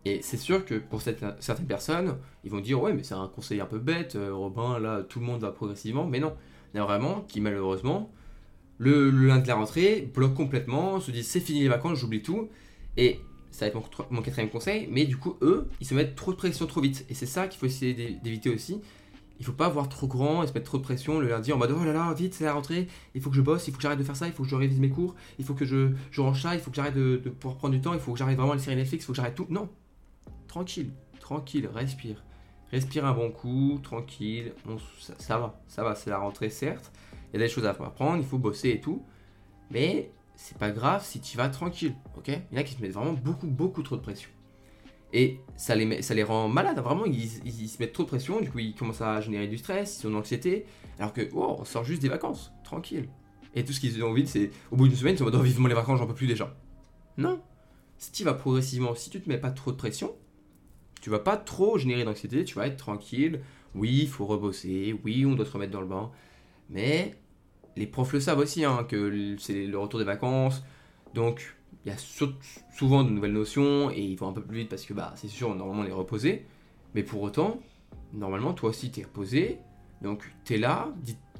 Et 0.04 0.20
c'est 0.22 0.36
sûr 0.36 0.64
que 0.64 0.74
pour 0.74 1.00
certaines 1.00 1.66
personnes, 1.66 2.18
ils 2.44 2.50
vont 2.50 2.60
dire 2.60 2.82
Ouais, 2.82 2.92
mais 2.92 3.04
c'est 3.04 3.14
un 3.14 3.28
conseil 3.28 3.60
un 3.60 3.66
peu 3.66 3.78
bête, 3.78 4.16
euh, 4.16 4.34
Robin, 4.34 4.78
là, 4.78 5.02
tout 5.02 5.20
le 5.20 5.26
monde 5.26 5.40
va 5.40 5.52
progressivement. 5.52 6.06
Mais 6.06 6.18
non, 6.18 6.34
il 6.74 6.78
y 6.78 6.80
a 6.80 6.84
vraiment 6.84 7.20
qui, 7.28 7.40
malheureusement, 7.40 8.10
le, 8.78 9.10
le 9.10 9.28
lundi 9.28 9.44
de 9.44 9.48
la 9.48 9.54
rentrée, 9.54 10.10
bloquent 10.12 10.34
complètement, 10.34 11.00
se 11.00 11.10
disent 11.10 11.28
C'est 11.28 11.40
fini 11.40 11.60
les 11.60 11.68
vacances, 11.68 11.98
j'oublie 11.98 12.22
tout. 12.22 12.48
Et 12.96 13.20
ça 13.52 13.66
va 13.66 13.78
être 13.78 14.10
mon, 14.10 14.22
quatrième 14.22 14.50
conseil, 14.50 14.88
mais 14.90 15.04
du 15.04 15.18
coup, 15.18 15.36
eux, 15.42 15.68
ils 15.80 15.86
se 15.86 15.94
mettent 15.94 16.14
trop 16.14 16.32
de 16.32 16.36
pression 16.36 16.66
trop 16.66 16.80
vite. 16.80 17.04
Et 17.10 17.14
c'est 17.14 17.26
ça 17.26 17.46
qu'il 17.46 17.60
faut 17.60 17.66
essayer 17.66 17.92
d'éviter 17.94 18.50
aussi. 18.50 18.80
Il 19.42 19.44
faut 19.44 19.50
pas 19.50 19.66
avoir 19.66 19.88
trop 19.88 20.06
grand 20.06 20.44
et 20.44 20.46
se 20.46 20.52
mettre 20.52 20.66
trop 20.66 20.78
de 20.78 20.84
pression 20.84 21.18
le 21.18 21.26
lundi 21.26 21.52
en 21.52 21.58
mode 21.58 21.72
oh 21.76 21.84
là 21.84 21.92
là, 21.92 22.14
vite, 22.14 22.32
c'est 22.32 22.44
la 22.44 22.52
rentrée, 22.52 22.86
il 23.16 23.20
faut 23.20 23.28
que 23.28 23.34
je 23.34 23.40
bosse, 23.40 23.66
il 23.66 23.72
faut 23.72 23.76
que 23.76 23.82
j'arrête 23.82 23.98
de 23.98 24.04
faire 24.04 24.14
ça, 24.14 24.28
il 24.28 24.32
faut 24.32 24.44
que 24.44 24.48
je 24.48 24.54
révise 24.54 24.78
mes 24.78 24.88
cours, 24.88 25.16
il 25.40 25.44
faut 25.44 25.54
que 25.54 25.64
je, 25.64 25.90
je 26.12 26.20
range 26.20 26.40
ça, 26.40 26.54
il 26.54 26.60
faut 26.60 26.70
que 26.70 26.76
j'arrête 26.76 26.94
de, 26.94 27.16
pouvoir 27.16 27.58
prendre 27.58 27.74
du 27.74 27.80
temps, 27.80 27.92
il 27.92 27.98
faut 27.98 28.12
que 28.12 28.18
j'arrête 28.20 28.36
vraiment 28.36 28.52
les 28.52 28.60
séries 28.60 28.76
Netflix, 28.76 29.02
il 29.02 29.06
faut 29.06 29.12
que 29.14 29.16
j'arrête 29.16 29.34
tout. 29.34 29.48
Non, 29.50 29.68
tranquille, 30.46 30.92
tranquille, 31.18 31.68
respire. 31.74 32.22
Respire 32.70 33.04
un 33.04 33.14
bon 33.14 33.32
coup, 33.32 33.80
tranquille, 33.82 34.52
ça, 35.00 35.14
ça 35.18 35.38
va, 35.38 35.60
ça 35.66 35.82
va, 35.82 35.96
c'est 35.96 36.10
la 36.10 36.18
rentrée 36.18 36.48
certes, 36.48 36.92
il 37.32 37.40
y 37.40 37.42
a 37.42 37.44
des 37.44 37.52
choses 37.52 37.66
à 37.66 37.70
apprendre, 37.70 38.18
il 38.18 38.24
faut 38.24 38.38
bosser 38.38 38.70
et 38.70 38.80
tout, 38.80 39.02
mais 39.72 40.12
c'est 40.36 40.56
pas 40.56 40.70
grave 40.70 41.04
si 41.04 41.20
tu 41.20 41.36
vas 41.36 41.48
tranquille, 41.48 41.96
ok? 42.16 42.28
Il 42.28 42.34
y 42.52 42.58
en 42.58 42.60
a 42.60 42.62
qui 42.62 42.74
se 42.74 42.80
mettent 42.80 42.92
vraiment 42.92 43.14
beaucoup, 43.14 43.48
beaucoup 43.48 43.82
trop 43.82 43.96
de 43.96 44.02
pression. 44.02 44.30
Et 45.12 45.40
ça 45.56 45.74
les, 45.74 46.22
rend 46.22 46.48
malades, 46.48 46.78
vraiment, 46.78 47.04
ils, 47.04 47.28
se 47.28 47.78
mettent 47.78 47.92
trop 47.92 48.04
de 48.04 48.08
pression, 48.08 48.40
du 48.40 48.50
coup 48.50 48.58
ils 48.60 48.74
commencent 48.74 49.02
à 49.02 49.20
générer 49.20 49.46
du 49.46 49.58
stress, 49.58 50.00
ils 50.02 50.06
ont 50.06 50.10
de 50.10 50.14
l'anxiété, 50.14 50.64
alors 50.98 51.12
que, 51.12 51.28
oh, 51.34 51.56
on 51.58 51.64
sort 51.64 51.84
juste 51.84 52.00
des 52.00 52.08
vacances, 52.08 52.50
tranquille. 52.64 53.08
Et 53.54 53.64
tout 53.64 53.72
ce 53.74 53.80
qu'ils 53.80 54.02
ont 54.02 54.10
envie, 54.10 54.26
c'est, 54.26 54.50
au 54.70 54.76
bout 54.76 54.88
d'une 54.88 54.96
semaine, 54.96 55.14
ils 55.14 55.18
sont 55.18 55.24
en 55.24 55.30
mode, 55.30 55.42
vivement 55.42 55.68
les 55.68 55.74
vacances, 55.74 55.98
j'en 55.98 56.06
peux 56.06 56.14
plus 56.14 56.26
déjà. 56.26 56.56
Non. 57.18 57.42
Si 57.98 58.10
tu 58.10 58.24
vas 58.24 58.32
progressivement, 58.32 58.94
si 58.94 59.10
tu 59.10 59.20
te 59.20 59.28
mets 59.28 59.38
pas 59.38 59.50
trop 59.50 59.70
de 59.70 59.76
pression, 59.76 60.14
tu 61.02 61.10
vas 61.10 61.18
pas 61.18 61.36
trop 61.36 61.76
générer 61.76 62.04
d'anxiété, 62.04 62.44
tu 62.44 62.54
vas 62.54 62.66
être 62.66 62.78
tranquille. 62.78 63.40
Oui, 63.74 64.00
il 64.02 64.08
faut 64.08 64.24
rebosser, 64.24 64.98
oui, 65.04 65.26
on 65.26 65.34
doit 65.34 65.44
se 65.44 65.52
remettre 65.52 65.72
dans 65.72 65.80
le 65.80 65.86
bain, 65.86 66.10
mais 66.70 67.14
les 67.76 67.86
profs 67.86 68.12
le 68.12 68.20
savent 68.20 68.38
aussi, 68.38 68.64
hein, 68.64 68.84
que 68.88 69.36
c'est 69.38 69.66
le 69.66 69.78
retour 69.78 69.98
des 69.98 70.06
vacances. 70.06 70.62
Donc, 71.14 71.54
il 71.84 71.92
y 71.92 71.94
a 71.94 71.98
souvent 72.72 73.02
de 73.02 73.10
nouvelles 73.10 73.32
notions 73.32 73.90
et 73.90 74.00
ils 74.00 74.16
vont 74.16 74.28
un 74.28 74.32
peu 74.32 74.42
plus 74.42 74.58
vite 74.58 74.68
parce 74.68 74.84
que 74.84 74.94
bah, 74.94 75.12
c'est 75.16 75.28
sûr, 75.28 75.54
normalement 75.54 75.82
on 75.82 75.86
est 75.86 75.92
reposé. 75.92 76.46
Mais 76.94 77.02
pour 77.02 77.22
autant, 77.22 77.60
normalement, 78.12 78.52
toi 78.52 78.70
aussi, 78.70 78.90
tu 78.90 79.00
es 79.00 79.04
reposé. 79.04 79.58
Donc, 80.02 80.22
tu 80.44 80.54
es 80.54 80.58
là. 80.58 80.88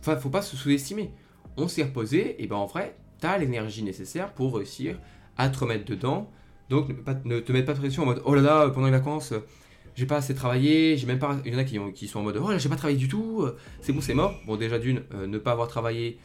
Enfin, 0.01 0.17
faut 0.17 0.31
pas 0.31 0.43
se 0.43 0.57
sous-estimer. 0.57 1.11
On 1.57 1.69
s'est 1.69 1.83
reposé, 1.83 2.43
et 2.43 2.47
ben 2.47 2.57
en 2.57 2.67
vrai, 2.67 2.97
tu 3.21 3.27
as 3.27 3.37
l'énergie 3.39 3.83
nécessaire 3.83 4.33
pour 4.33 4.57
réussir 4.57 4.99
à 5.37 5.49
te 5.49 5.59
remettre 5.59 5.85
dedans. 5.85 6.31
Donc, 6.71 6.89
ne, 7.25 7.41
te 7.41 7.53
mets 7.53 7.63
pas 7.63 7.75
de 7.75 7.79
pression 7.79 8.05
en 8.05 8.07
mode 8.07 8.23
oh 8.25 8.35
là 8.35 8.41
là, 8.41 8.71
pendant 8.71 8.87
les 8.87 8.93
vacances, 8.93 9.35
j'ai 9.95 10.07
pas 10.07 10.17
assez 10.17 10.35
travaillé. 10.35 10.97
J'ai 10.97 11.07
même 11.07 11.19
pas. 11.19 11.37
Il 11.45 11.53
y 11.53 11.57
en 11.57 11.59
a 11.59 11.65
qui, 11.65 12.09
sont 12.09 12.21
en 12.21 12.23
mode 12.23 12.39
oh 12.43 12.51
là, 12.51 12.59
j'ai 12.59 12.69
pas 12.69 12.77
travaillé 12.77 12.99
du 12.99 13.09
tout. 13.09 13.47
C'est 13.83 13.93
bon, 13.93 14.01
c'est 14.01 14.15
mort. 14.15 14.35
Bon, 14.47 14.57
déjà, 14.57 14.79
d'une, 14.79 15.03
euh, 15.15 15.27
ne 15.27 15.39
pas 15.39 15.53
avoir 15.53 15.69
travaillé, 15.69 16.19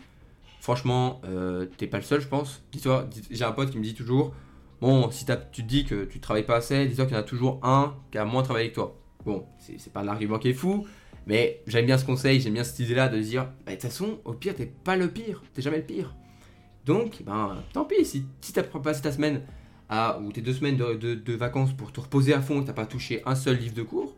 franchement, 0.59 1.21
euh, 1.25 1.65
t'es 1.77 1.87
pas 1.87 1.97
le 1.97 2.03
seul, 2.03 2.21
je 2.21 2.27
pense. 2.27 2.63
Dis-toi, 2.71 3.09
j'ai 3.29 3.43
un 3.43 3.51
pote 3.51 3.71
qui 3.71 3.77
me 3.77 3.83
dit 3.83 3.93
toujours 3.93 4.33
bon, 4.81 5.09
si 5.11 5.25
tu 5.51 5.63
te 5.63 5.67
dis 5.67 5.85
que 5.85 6.05
tu 6.05 6.19
travailles 6.19 6.45
pas 6.45 6.57
assez, 6.57 6.85
dis-toi 6.85 7.05
qu'il 7.05 7.15
y 7.15 7.17
en 7.17 7.21
a 7.21 7.23
toujours 7.23 7.59
un 7.63 7.95
qui 8.11 8.17
a 8.17 8.25
moins 8.25 8.43
travaillé 8.43 8.69
que 8.69 8.75
toi. 8.75 8.99
Bon, 9.25 9.45
c'est 9.59 9.91
pas 9.91 10.01
un 10.01 10.07
argument 10.07 10.39
qui 10.39 10.49
est 10.49 10.53
fou, 10.53 10.85
mais 11.25 11.61
j'aime 11.67 11.85
bien 11.85 11.97
ce 11.97 12.05
conseil, 12.05 12.39
j'aime 12.39 12.53
bien 12.53 12.63
cette 12.63 12.79
idée-là 12.79 13.09
de 13.09 13.19
dire, 13.19 13.49
bah, 13.65 13.71
de 13.71 13.71
toute 13.73 13.81
façon, 13.83 14.19
au 14.23 14.33
pire, 14.33 14.55
t'es 14.55 14.65
pas 14.65 14.95
le 14.95 15.09
pire, 15.09 15.43
t'es 15.53 15.61
jamais 15.61 15.77
le 15.77 15.83
pire. 15.83 16.15
Donc, 16.85 17.23
ben, 17.25 17.57
tant 17.73 17.83
pis, 17.83 18.05
si, 18.05 18.25
si 18.39 18.53
t'as 18.53 18.63
passé 18.63 19.01
ta 19.01 19.11
semaine 19.11 19.41
à, 19.89 20.19
ou 20.19 20.31
tes 20.31 20.41
deux 20.41 20.53
semaines 20.53 20.77
de, 20.77 21.33
vacances 21.33 21.73
pour 21.73 21.91
te 21.91 21.99
reposer 21.99 22.33
à 22.33 22.41
fond 22.41 22.61
et 22.61 22.65
t'as 22.65 22.73
pas 22.73 22.85
touché 22.85 23.21
un 23.25 23.35
seul 23.35 23.57
livre 23.57 23.75
de 23.75 23.83
cours, 23.83 24.15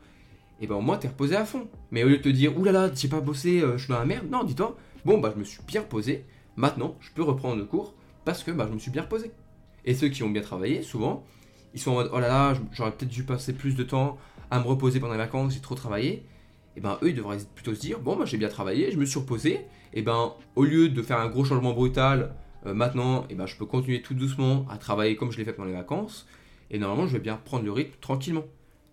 et 0.61 0.67
ben 0.67 0.75
au 0.75 0.81
moins 0.81 0.97
t'es 0.97 1.07
reposé 1.07 1.35
à 1.35 1.45
fond. 1.45 1.67
Mais 1.89 2.03
au 2.03 2.09
lieu 2.09 2.17
de 2.17 2.21
te 2.21 2.29
dire, 2.29 2.55
oulala, 2.57 2.91
j'ai 2.93 3.07
pas 3.07 3.21
bossé, 3.21 3.61
euh, 3.61 3.77
je 3.77 3.85
suis 3.85 3.93
dans 3.93 3.99
la 3.99 4.05
merde, 4.05 4.29
non, 4.29 4.43
dis-toi, 4.43 4.77
bon, 5.09 5.17
bah 5.17 5.31
je 5.33 5.39
me 5.39 5.43
suis 5.43 5.59
bien 5.65 5.81
reposé, 5.81 6.23
maintenant 6.55 6.95
je 6.99 7.09
peux 7.09 7.23
reprendre 7.23 7.55
le 7.55 7.65
cours 7.65 7.95
parce 8.25 8.43
que 8.43 8.51
bah, 8.51 8.67
je 8.69 8.73
me 8.75 8.77
suis 8.77 8.91
bien 8.91 9.01
reposé. 9.01 9.31
Et 9.83 9.95
ceux 9.95 10.09
qui 10.09 10.21
ont 10.21 10.29
bien 10.29 10.43
travaillé, 10.43 10.83
souvent, 10.83 11.25
ils 11.73 11.79
sont 11.79 11.91
en 11.91 11.95
mode, 11.95 12.11
oh 12.13 12.19
là 12.19 12.27
là, 12.27 12.53
j'aurais 12.71 12.91
peut-être 12.91 13.09
dû 13.09 13.23
passer 13.23 13.53
plus 13.53 13.75
de 13.75 13.81
temps 13.81 14.19
à 14.51 14.59
me 14.59 14.65
reposer 14.65 14.99
pendant 14.99 15.13
les 15.13 15.17
vacances, 15.17 15.55
j'ai 15.55 15.61
trop 15.61 15.73
travaillé, 15.73 16.27
et 16.75 16.79
ben 16.79 16.99
eux 17.01 17.09
ils 17.09 17.15
devraient 17.15 17.39
plutôt 17.55 17.73
se 17.73 17.79
dire 17.79 17.99
bon 17.99 18.17
moi 18.17 18.25
j'ai 18.25 18.37
bien 18.37 18.49
travaillé, 18.49 18.91
je 18.91 18.99
me 18.99 19.05
suis 19.05 19.17
reposé, 19.17 19.61
et 19.93 20.03
ben 20.03 20.33
au 20.55 20.63
lieu 20.63 20.89
de 20.89 21.01
faire 21.01 21.19
un 21.19 21.27
gros 21.27 21.43
changement 21.43 21.73
brutal 21.73 22.35
euh, 22.67 22.75
maintenant, 22.75 23.25
et 23.31 23.33
ben 23.33 23.47
je 23.47 23.55
peux 23.55 23.65
continuer 23.65 24.03
tout 24.03 24.13
doucement 24.13 24.67
à 24.69 24.77
travailler 24.77 25.15
comme 25.15 25.31
je 25.31 25.39
l'ai 25.39 25.45
fait 25.45 25.53
pendant 25.53 25.69
les 25.69 25.75
vacances, 25.75 26.27
et 26.69 26.77
normalement 26.77 27.07
je 27.07 27.13
vais 27.13 27.23
bien 27.23 27.37
prendre 27.43 27.65
le 27.65 27.71
rythme 27.71 27.95
tranquillement. 27.99 28.45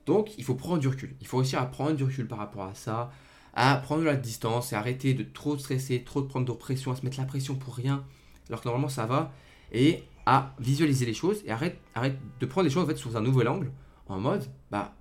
Donc 0.06 0.38
il 0.38 0.44
faut 0.44 0.54
prendre 0.54 0.78
du 0.78 0.88
recul, 0.88 1.14
il 1.20 1.26
faut 1.26 1.36
réussir 1.36 1.60
à 1.60 1.66
prendre 1.66 1.92
du 1.92 2.04
recul 2.04 2.26
par 2.26 2.38
rapport 2.38 2.64
à 2.64 2.74
ça, 2.74 3.10
à 3.56 3.76
prendre 3.78 4.02
de 4.02 4.06
la 4.06 4.16
distance 4.16 4.72
et 4.72 4.76
arrêter 4.76 5.14
de 5.14 5.24
trop 5.24 5.58
stresser, 5.58 6.04
trop 6.04 6.20
de 6.20 6.26
prendre 6.26 6.46
de 6.46 6.52
pression, 6.52 6.92
à 6.92 6.96
se 6.96 7.02
mettre 7.04 7.18
la 7.18 7.24
pression 7.24 7.56
pour 7.56 7.74
rien, 7.74 8.04
alors 8.48 8.60
que 8.60 8.68
normalement 8.68 8.88
ça 8.88 9.06
va, 9.06 9.32
et 9.72 10.04
à 10.26 10.54
visualiser 10.60 11.06
les 11.06 11.14
choses 11.14 11.42
et 11.46 11.50
arrête, 11.50 11.78
arrête 11.94 12.18
de 12.38 12.46
prendre 12.46 12.66
les 12.66 12.70
choses 12.70 12.84
en 12.84 12.86
fait 12.86 12.96
sous 12.96 13.16
un 13.16 13.22
nouvel 13.22 13.48
angle, 13.48 13.72
en 14.08 14.20
mode 14.20 14.44
bah 14.70 14.94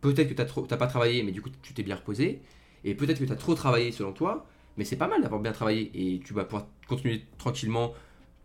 Peut-être 0.00 0.28
que 0.28 0.34
tu 0.34 0.70
n'as 0.70 0.76
pas 0.76 0.86
travaillé, 0.86 1.22
mais 1.22 1.32
du 1.32 1.40
coup 1.40 1.48
tu 1.62 1.72
t'es 1.72 1.82
bien 1.82 1.96
reposé. 1.96 2.42
Et 2.84 2.94
peut-être 2.94 3.18
que 3.18 3.24
tu 3.24 3.32
as 3.32 3.36
trop 3.36 3.54
travaillé 3.54 3.90
selon 3.90 4.12
toi, 4.12 4.44
mais 4.76 4.84
c'est 4.84 4.96
pas 4.96 5.08
mal 5.08 5.22
d'avoir 5.22 5.40
bien 5.40 5.52
travaillé. 5.52 5.90
Et 5.94 6.20
tu 6.20 6.34
vas 6.34 6.44
pouvoir 6.44 6.66
continuer 6.86 7.24
tranquillement, 7.38 7.94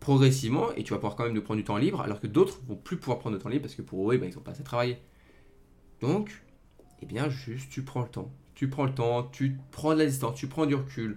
progressivement, 0.00 0.72
et 0.72 0.84
tu 0.84 0.94
vas 0.94 0.96
pouvoir 0.96 1.16
quand 1.16 1.24
même 1.24 1.34
de 1.34 1.40
prendre 1.40 1.58
du 1.58 1.64
temps 1.64 1.76
libre, 1.76 2.00
alors 2.00 2.18
que 2.18 2.26
d'autres 2.26 2.60
vont 2.66 2.76
plus 2.76 2.96
pouvoir 2.96 3.18
prendre 3.18 3.36
de 3.36 3.42
temps 3.42 3.50
libre 3.50 3.64
parce 3.64 3.74
que 3.74 3.82
pour 3.82 4.10
eux, 4.10 4.14
eh 4.14 4.18
ben, 4.18 4.30
ils 4.30 4.34
n'ont 4.34 4.40
pas 4.40 4.52
assez 4.52 4.64
travaillé. 4.64 4.96
Donc, 6.00 6.42
eh 7.02 7.06
bien, 7.06 7.28
juste 7.28 7.70
tu 7.70 7.82
prends 7.82 8.00
le 8.00 8.08
temps. 8.08 8.32
Tu 8.60 8.68
prends 8.68 8.84
le 8.84 8.92
temps, 8.94 9.22
tu 9.22 9.56
prends 9.70 9.94
de 9.94 10.00
la 10.00 10.04
distance, 10.04 10.36
tu 10.36 10.46
prends 10.46 10.66
du 10.66 10.74
recul. 10.74 11.16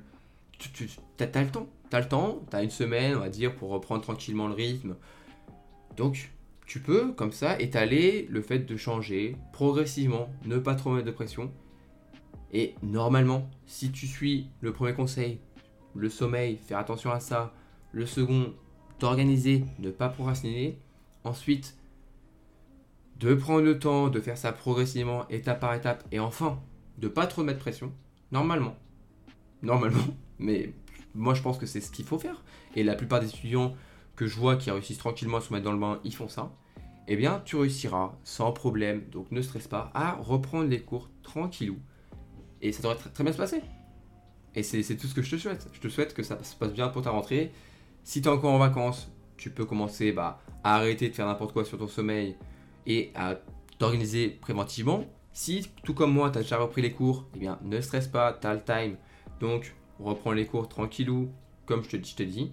Tu, 0.60 0.90
as, 1.20 1.24
as, 1.24 1.44
le 1.44 1.50
temps. 1.50 1.68
Tu 1.90 1.96
as 1.98 2.00
le 2.00 2.08
temps, 2.08 2.42
tu 2.50 2.56
as 2.56 2.64
une 2.64 2.70
semaine, 2.70 3.18
on 3.18 3.20
va 3.20 3.28
dire, 3.28 3.54
pour 3.54 3.72
reprendre 3.72 4.02
tranquillement 4.02 4.48
le 4.48 4.54
rythme. 4.54 4.96
Donc, 5.98 6.32
tu 6.66 6.80
peux, 6.80 7.12
comme 7.12 7.34
ça, 7.34 7.60
étaler 7.60 8.28
le 8.30 8.42
fait 8.42 8.60
de 8.60 8.78
changer 8.78 9.36
progressivement, 9.52 10.30
ne 10.46 10.58
pas 10.58 10.76
trop 10.76 10.92
mettre 10.92 11.06
de 11.06 11.12
pression. 11.12 11.52
Et 12.54 12.76
normalement, 12.82 13.50
si 13.66 13.92
tu 13.92 14.08
suis 14.08 14.48
le 14.62 14.72
premier 14.72 14.94
conseil, 14.94 15.42
le 15.96 16.08
sommeil, 16.08 16.56
faire 16.66 16.78
attention 16.78 17.12
à 17.12 17.20
ça, 17.20 17.54
le 17.92 18.06
second, 18.06 18.54
t'organiser, 19.00 19.66
ne 19.80 19.92
pas 19.92 20.08
procrastiner, 20.08 20.80
ensuite, 21.26 21.76
de 23.20 23.34
prendre 23.34 23.64
le 23.64 23.80
temps 23.80 24.08
de 24.08 24.22
faire 24.22 24.38
ça 24.38 24.54
progressivement, 24.54 25.28
étape 25.28 25.60
par 25.60 25.74
étape, 25.74 26.06
et 26.14 26.22
enfin, 26.22 26.58
de 26.98 27.08
pas 27.08 27.28
trop 27.28 27.44
mettre 27.44 27.60
pression, 27.60 27.92
normalement, 28.32 28.76
normalement, 29.62 30.06
mais 30.40 30.74
moi 31.16 31.34
je 31.34 31.42
pense 31.42 31.58
que 31.58 31.66
c'est 31.66 31.82
ce 31.82 31.92
qu'il 31.92 32.06
faut 32.06 32.20
faire. 32.20 32.44
Et 32.76 32.84
la 32.84 32.96
plupart 32.96 33.20
des 33.20 33.28
étudiants 33.28 33.76
que 34.16 34.28
je 34.28 34.38
vois 34.38 34.56
qui 34.56 34.72
réussissent 34.72 34.98
tranquillement 34.98 35.38
à 35.38 35.42
se 35.42 35.54
mettre 35.54 35.66
dans 35.66 35.72
le 35.72 35.80
bain, 35.80 36.00
ils 36.04 36.16
font 36.16 36.28
ça. 36.28 36.52
Eh 37.08 37.16
bien, 37.16 37.42
tu 37.44 37.58
réussiras 37.58 38.14
sans 38.24 38.52
problème, 38.52 39.04
donc 39.12 39.32
ne 39.32 39.42
stresse 39.42 39.68
pas, 39.68 39.92
à 39.94 40.14
reprendre 40.14 40.70
les 40.70 40.82
cours 40.82 41.10
tranquillou. 41.22 41.78
Et 42.62 42.72
ça 42.72 42.82
devrait 42.82 42.98
très, 43.14 43.24
bien 43.24 43.34
se 43.34 43.38
passer. 43.38 43.62
Et 44.56 44.64
c'est 44.64 44.96
tout 44.96 45.08
ce 45.08 45.14
que 45.14 45.22
je 45.22 45.32
te 45.32 45.38
souhaite. 45.38 45.68
Je 45.74 45.80
te 45.80 45.90
souhaite 45.90 46.14
que 46.14 46.24
ça 46.24 46.42
se 46.44 46.56
passe 46.56 46.72
bien 46.72 46.88
pour 46.88 47.02
ta 47.02 47.10
rentrée. 47.10 47.52
Si 48.04 48.22
tu 48.22 48.30
es 48.30 48.32
encore 48.32 48.54
en 48.54 48.58
vacances, 48.58 49.12
tu 49.36 49.50
peux 49.50 49.66
commencer 49.66 50.14
bah, 50.14 50.40
à 50.64 50.76
arrêter 50.76 51.10
de 51.10 51.14
faire 51.14 51.26
n'importe 51.26 51.52
quoi 51.52 51.66
sur 51.66 51.78
ton 51.78 51.88
sommeil 51.88 52.38
et 52.86 53.12
à 53.16 53.36
t'organiser 53.80 54.30
préventivement. 54.30 55.04
Si, 55.34 55.68
tout 55.84 55.96
comme 55.96 56.14
moi, 56.14 56.30
tu 56.30 56.38
as 56.38 56.42
déjà 56.44 56.58
repris 56.58 56.84
les 56.84 56.92
cours, 56.92 57.26
eh 57.36 57.40
bien, 57.40 57.58
ne 57.64 57.82
stresse 57.82 58.08
pas, 58.08 58.38
tu 58.40 58.46
as 58.46 58.54
le 58.54 58.62
time. 58.62 58.98
Donc, 59.40 59.76
reprends 60.00 60.32
les 60.32 60.46
cours 60.46 60.70
tranquillou, 60.70 61.32
comme 61.66 61.84
je 61.84 61.98
te, 61.98 62.24
dis. 62.24 62.52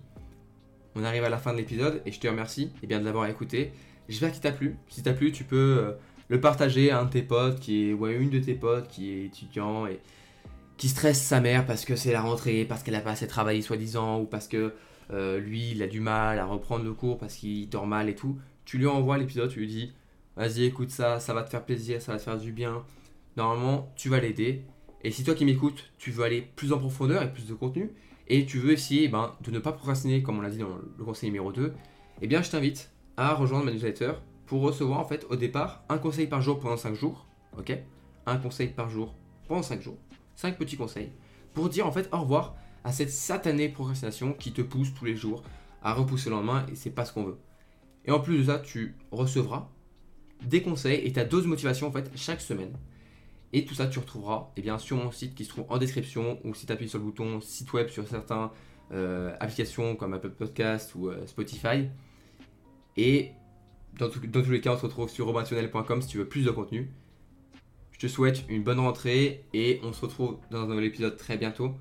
On 0.95 1.05
arrive 1.05 1.25
à 1.25 1.29
la 1.29 1.37
fin 1.37 1.53
de 1.53 1.59
l'épisode 1.59 2.01
et 2.07 2.13
je 2.13 2.19
te 2.19 2.27
remercie 2.27 2.73
eh 2.83 2.87
bien, 2.87 2.99
de 2.99 3.05
l'avoir 3.05 3.27
écouté. 3.27 3.73
J'espère 4.09 4.33
qu'il 4.33 4.41
t'a 4.41 4.51
plu. 4.51 4.77
Si 4.89 5.03
t'a 5.03 5.13
plu, 5.13 5.31
tu 5.31 5.45
peux 5.45 5.77
euh, 5.79 5.93
le 6.29 6.41
partager 6.41 6.91
à 6.91 7.01
un 7.01 7.05
de 7.05 7.11
tes 7.11 7.23
potes 7.23 7.61
qui 7.61 7.91
est, 7.91 7.93
ouais, 7.93 8.15
une 8.15 8.31
de 8.31 8.39
tes 8.39 8.55
potes 8.55 8.89
qui 8.89 9.11
est 9.11 9.27
étudiant 9.27 9.87
et 9.87 10.01
qui 10.79 10.89
stresse 10.89 11.21
sa 11.23 11.41
mère 11.41 11.67
parce 11.67 11.85
que 11.85 11.97
c'est 11.97 12.13
la 12.13 12.23
rentrée, 12.23 12.65
parce 12.65 12.83
qu'elle 12.83 12.95
a 12.95 13.03
pas 13.03 13.11
assez 13.11 13.27
travaillé 13.27 13.61
soi-disant, 13.61 14.21
ou 14.21 14.25
parce 14.25 14.49
que 14.49 14.73
euh, 15.13 15.39
lui, 15.39 15.73
il 15.73 15.83
a 15.83 15.87
du 15.87 16.01
mal 16.01 16.39
à 16.39 16.47
reprendre 16.47 16.85
le 16.85 16.95
cours 16.95 17.19
parce 17.19 17.35
qu'il 17.35 17.69
dort 17.69 17.87
mal 17.87 18.09
et 18.09 18.15
tout. 18.15 18.39
Tu 18.65 18.79
lui 18.79 18.87
envoies 18.87 19.19
l'épisode, 19.19 19.51
tu 19.51 19.61
lui 19.61 19.67
dis, 19.67 19.93
vas-y, 20.37 20.65
écoute 20.65 20.91
ça, 20.91 21.21
ça 21.21 21.35
va 21.35 21.43
te 21.43 21.51
faire 21.51 21.65
plaisir, 21.65 22.01
ça 22.01 22.13
va 22.13 22.19
te 22.19 22.25
faire 22.25 22.39
du 22.39 22.53
bien. 22.53 22.85
Normalement, 23.37 23.93
tu 23.97 24.09
vas 24.09 24.21
l'aider. 24.21 24.65
Et 25.03 25.11
si 25.11 25.25
toi 25.25 25.35
qui 25.35 25.45
m'écoutes, 25.45 25.93
tu 25.99 26.11
veux 26.11 26.25
aller 26.25 26.43
plus 26.43 26.73
en 26.73 26.79
profondeur 26.79 27.23
et 27.23 27.33
plus 27.33 27.47
de 27.47 27.55
contenu, 27.55 27.93
et 28.29 28.45
tu 28.47 28.59
veux 28.59 28.73
essayer 28.73 29.09
ben, 29.09 29.35
de 29.41 29.51
ne 29.51 29.59
pas 29.59 29.73
procrastiner, 29.73 30.23
comme 30.23 30.39
on 30.39 30.43
l'a 30.43 30.51
dit 30.51 30.59
dans 30.59 30.79
le 30.99 31.05
conseil 31.05 31.31
numéro 31.31 31.53
2, 31.53 31.73
eh 32.23 32.27
bien, 32.27 32.43
je 32.43 32.51
t'invite 32.51 32.93
à 33.17 33.35
rejoindre 33.35 33.65
ma 33.65 33.73
newsletter 33.73 34.13
pour 34.47 34.63
recevoir 34.63 34.99
en 34.99 35.05
fait 35.05 35.27
au 35.31 35.37
départ 35.37 35.85
un 35.89 35.99
conseil 35.99 36.27
par 36.27 36.41
jour 36.43 36.59
pendant 36.59 36.77
5 36.77 36.95
jours. 36.95 37.27
Ok? 37.59 37.73
Un 38.27 38.37
conseil 38.37 38.69
par 38.69 38.91
jour 38.91 39.15
pendant 39.47 39.63
5 39.63 39.81
jours. 39.81 39.99
5 40.37 40.59
petits 40.59 40.77
conseils 40.77 41.13
pour 41.55 41.69
dire 41.69 41.87
en 41.87 41.93
fait 41.93 42.09
au 42.13 42.21
revoir 42.21 42.57
à 42.85 42.93
cette 42.93 43.11
satanée 43.11 43.69
procrastination 43.69 44.33
qui 44.33 44.53
te 44.53 44.63
pousse 44.63 44.95
tous 44.95 45.05
les 45.05 45.17
jours 45.17 45.43
à 45.83 45.93
repousser 45.93 46.31
le 46.31 46.37
lendemain 46.37 46.67
et 46.71 46.75
c'est 46.75 46.91
pas 46.91 47.05
ce 47.05 47.13
qu'on 47.13 47.25
veut. 47.25 47.39
Et 48.05 48.11
en 48.11 48.21
plus 48.21 48.39
de 48.39 48.45
ça, 48.45 48.59
tu 48.59 48.97
recevras 49.11 49.69
des 50.43 50.63
conseils 50.63 51.07
et 51.07 51.13
ta 51.13 51.25
dose 51.25 51.45
de 51.45 51.49
motivation 51.49 51.89
en 51.89 51.93
fait 51.93 52.11
chaque 52.17 52.41
semaine. 52.41 52.73
Et 53.53 53.65
tout 53.65 53.75
ça, 53.75 53.89
tu 53.89 53.99
retrouveras 53.99 54.51
et 54.57 54.61
eh 54.61 54.63
bien, 54.63 54.79
sur 54.79 54.97
mon 54.97 55.11
site 55.11 55.35
qui 55.35 55.45
se 55.45 55.51
trouve 55.51 55.65
en 55.69 55.79
description 55.79 56.39
ou 56.45 56.55
si 56.55 56.67
tu 56.67 56.73
appuies 56.73 56.89
sur 56.89 56.99
le 56.99 57.05
bouton 57.05 57.41
site 57.41 57.73
web 57.73 57.89
sur 57.89 58.07
certaines 58.07 58.49
euh, 58.93 59.35
applications 59.41 59.97
comme 59.97 60.15
Apple 60.15 60.31
Podcast 60.31 60.95
ou 60.95 61.09
euh, 61.09 61.27
Spotify. 61.27 61.89
Et 62.97 63.33
dans, 63.99 64.09
tous 64.09 64.51
les 64.51 64.61
cas, 64.61 64.75
on 64.75 64.77
se 64.77 64.83
retrouve 64.83 65.09
sur 65.09 65.27
robinsonnel.com 65.27 66.03
si 66.03 66.09
tu 66.09 66.19
veux 66.19 66.29
plus 66.29 66.45
de 66.45 66.51
contenu. 66.51 66.91
Je 67.93 67.99
te 67.99 68.07
souhaite 68.07 68.45
une 68.49 68.63
bonne 68.63 68.81
rentrée 68.81 69.45
et 69.53 69.81
on 69.83 69.93
se 69.93 70.01
retrouve 70.03 70.39
dans 70.51 70.63
un 70.63 70.67
nouvel 70.67 70.85
épisode 70.85 71.17
très 71.17 71.37
bientôt. 71.37 71.75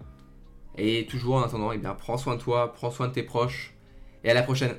Et 0.77 1.05
toujours 1.07 1.35
en 1.35 1.43
attendant, 1.43 1.71
eh 1.71 1.77
bien, 1.77 1.93
prends 1.93 2.17
soin 2.17 2.35
de 2.35 2.41
toi, 2.41 2.73
prends 2.73 2.91
soin 2.91 3.07
de 3.07 3.13
tes 3.13 3.23
proches 3.23 3.75
et 4.23 4.29
à 4.29 4.33
la 4.33 4.43
prochaine. 4.43 4.75